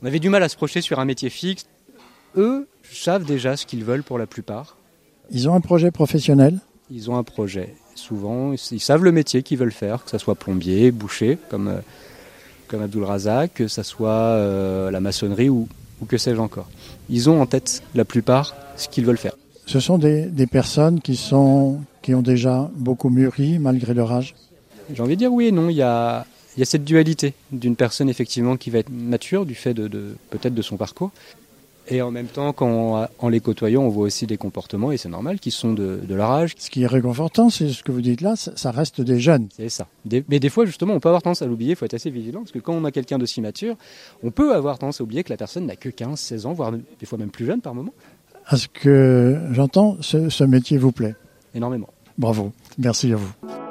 On 0.04 0.06
avait 0.06 0.20
du 0.20 0.30
mal 0.30 0.44
à 0.44 0.50
se 0.50 0.56
projeter 0.56 0.82
sur 0.82 1.00
un 1.00 1.06
métier 1.06 1.30
fixe. 1.30 1.66
Eux 2.36 2.68
savent 2.84 3.26
déjà 3.26 3.58
ce 3.58 3.66
qu'ils 3.66 3.84
veulent 3.84 4.04
pour 4.04 4.20
la 4.20 4.28
plupart. 4.28 4.78
Ils 5.32 5.50
ont 5.50 5.56
un 5.56 5.62
projet 5.62 5.92
professionnel? 5.92 6.60
Ils 6.92 7.10
ont 7.10 7.18
un 7.18 7.24
projet. 7.24 7.76
Souvent, 7.96 8.54
ils 8.54 8.80
savent 8.80 9.04
le 9.04 9.12
métier 9.12 9.42
qu'ils 9.42 9.58
veulent 9.58 9.72
faire, 9.72 10.04
que 10.04 10.12
ce 10.12 10.18
soit 10.20 10.36
plombier, 10.36 10.92
boucher, 10.92 11.38
comme 11.50 11.68
euh, 11.68 11.80
comme 12.68 12.82
Abdul 12.82 13.04
Razak, 13.04 13.54
que 13.56 13.68
ce 13.68 13.84
soit 13.84 14.10
euh, 14.10 14.92
la 14.92 15.00
maçonnerie 15.00 15.50
ou, 15.50 15.68
que 16.08 16.18
sais-je 16.18 16.40
encore. 16.40 16.70
Ils 17.10 17.30
ont 17.30 17.42
en 17.42 17.46
tête, 17.46 17.82
la 17.96 18.06
plupart, 18.06 18.56
ce 18.76 18.88
qu'ils 18.88 19.06
veulent 19.06 19.18
faire. 19.18 19.36
Ce 19.66 19.80
sont 19.80 19.98
des, 19.98 20.48
personnes 20.50 21.02
qui, 21.02 21.16
sont, 21.16 21.82
qui 22.02 22.14
ont 22.14 22.22
déjà 22.22 22.70
beaucoup 22.76 23.10
mûri 23.10 23.60
malgré 23.60 23.94
leur 23.94 24.12
âge 24.12 24.36
J'ai 24.94 25.02
envie 25.02 25.16
de 25.16 25.20
dire 25.20 25.34
oui 25.34 25.48
et 25.48 25.52
non. 25.52 25.70
Il 25.70 25.76
y 25.76 25.82
a, 25.82 26.26
il 26.56 26.62
y 26.62 26.64
a 26.64 26.66
cette 26.66 26.86
dualité 26.86 27.34
d'une 27.52 27.76
personne 27.76 28.10
effectivement 28.10 28.58
qui 28.58 28.70
va 28.70 28.80
être 28.80 28.90
mature 28.90 29.46
du 29.46 29.56
fait 29.56 29.74
de, 29.74 30.16
peut-être 30.30 30.54
de 30.54 30.62
son 30.62 30.78
parcours 30.78 31.12
Et 31.90 32.02
en 32.02 32.12
même 32.12 32.28
temps, 32.28 32.54
quand 32.54 33.08
en 33.20 33.30
les 33.30 33.40
côtoyant, 33.40 33.84
on 33.84 33.90
voit 33.90 34.06
aussi 34.06 34.28
des 34.28 34.38
comportements, 34.38 34.92
et 34.92 34.98
c'est 34.98 35.10
normal, 35.10 35.40
qui 35.40 35.52
sont 35.52 35.74
de, 35.74 36.00
de 36.06 36.16
leur 36.16 36.32
âge. 36.32 36.54
Ce 36.58 36.70
qui 36.70 36.84
est 36.84 36.88
réconfortant, 36.88 37.50
c'est 37.50 37.70
ce 37.70 37.84
que 37.84 37.92
vous 37.92 38.02
dites 38.02 38.22
là, 38.22 38.36
ça 38.36 38.72
reste 38.72 39.02
des 39.02 39.20
jeunes. 39.20 39.48
C'est 39.56 39.70
ça. 39.70 39.88
mais 40.28 40.40
des 40.40 40.50
fois, 40.50 40.66
justement, 40.66 40.94
on 40.94 41.00
peut 41.00 41.10
avoir 41.10 41.22
tendance 41.22 41.42
à 41.42 41.46
l'oublier, 41.46 41.72
il 41.72 41.76
faut 41.76 41.86
être 41.86 41.94
assez 41.94 42.10
vigilant, 42.10 42.40
parce 42.40 42.52
que 42.52 42.60
quand 42.60 42.74
on 42.74 42.84
a 42.86 42.92
quelqu'un 42.92 43.18
d'aussi 43.18 43.42
mature, 43.42 43.76
on 44.24 44.32
peut 44.32 44.54
avoir 44.54 44.80
tendance 44.80 45.00
à 45.02 45.04
oublier 45.04 45.24
que 45.24 45.30
la 45.30 45.38
personne 45.38 45.66
n'a 45.66 45.76
que 45.76 45.90
15, 45.90 46.20
16 46.20 46.46
ans, 46.46 46.54
voire 46.54 46.72
des 46.72 47.06
fois 47.06 47.18
même 47.18 47.30
plus 47.30 47.46
jeune 47.46 47.62
par 47.62 47.74
moment. 47.74 47.94
À 48.46 48.58
ce 48.58 48.68
que 48.68 49.40
j'entends, 49.52 49.98
ce, 50.02 50.30
ce 50.30 50.44
métier 50.44 50.78
vous 50.78 50.92
plaît 50.92 51.16
Énormément. 51.54 51.90
Bravo. 52.18 52.52
Merci 52.78 53.14
à 53.14 53.18
vous. 53.18 53.67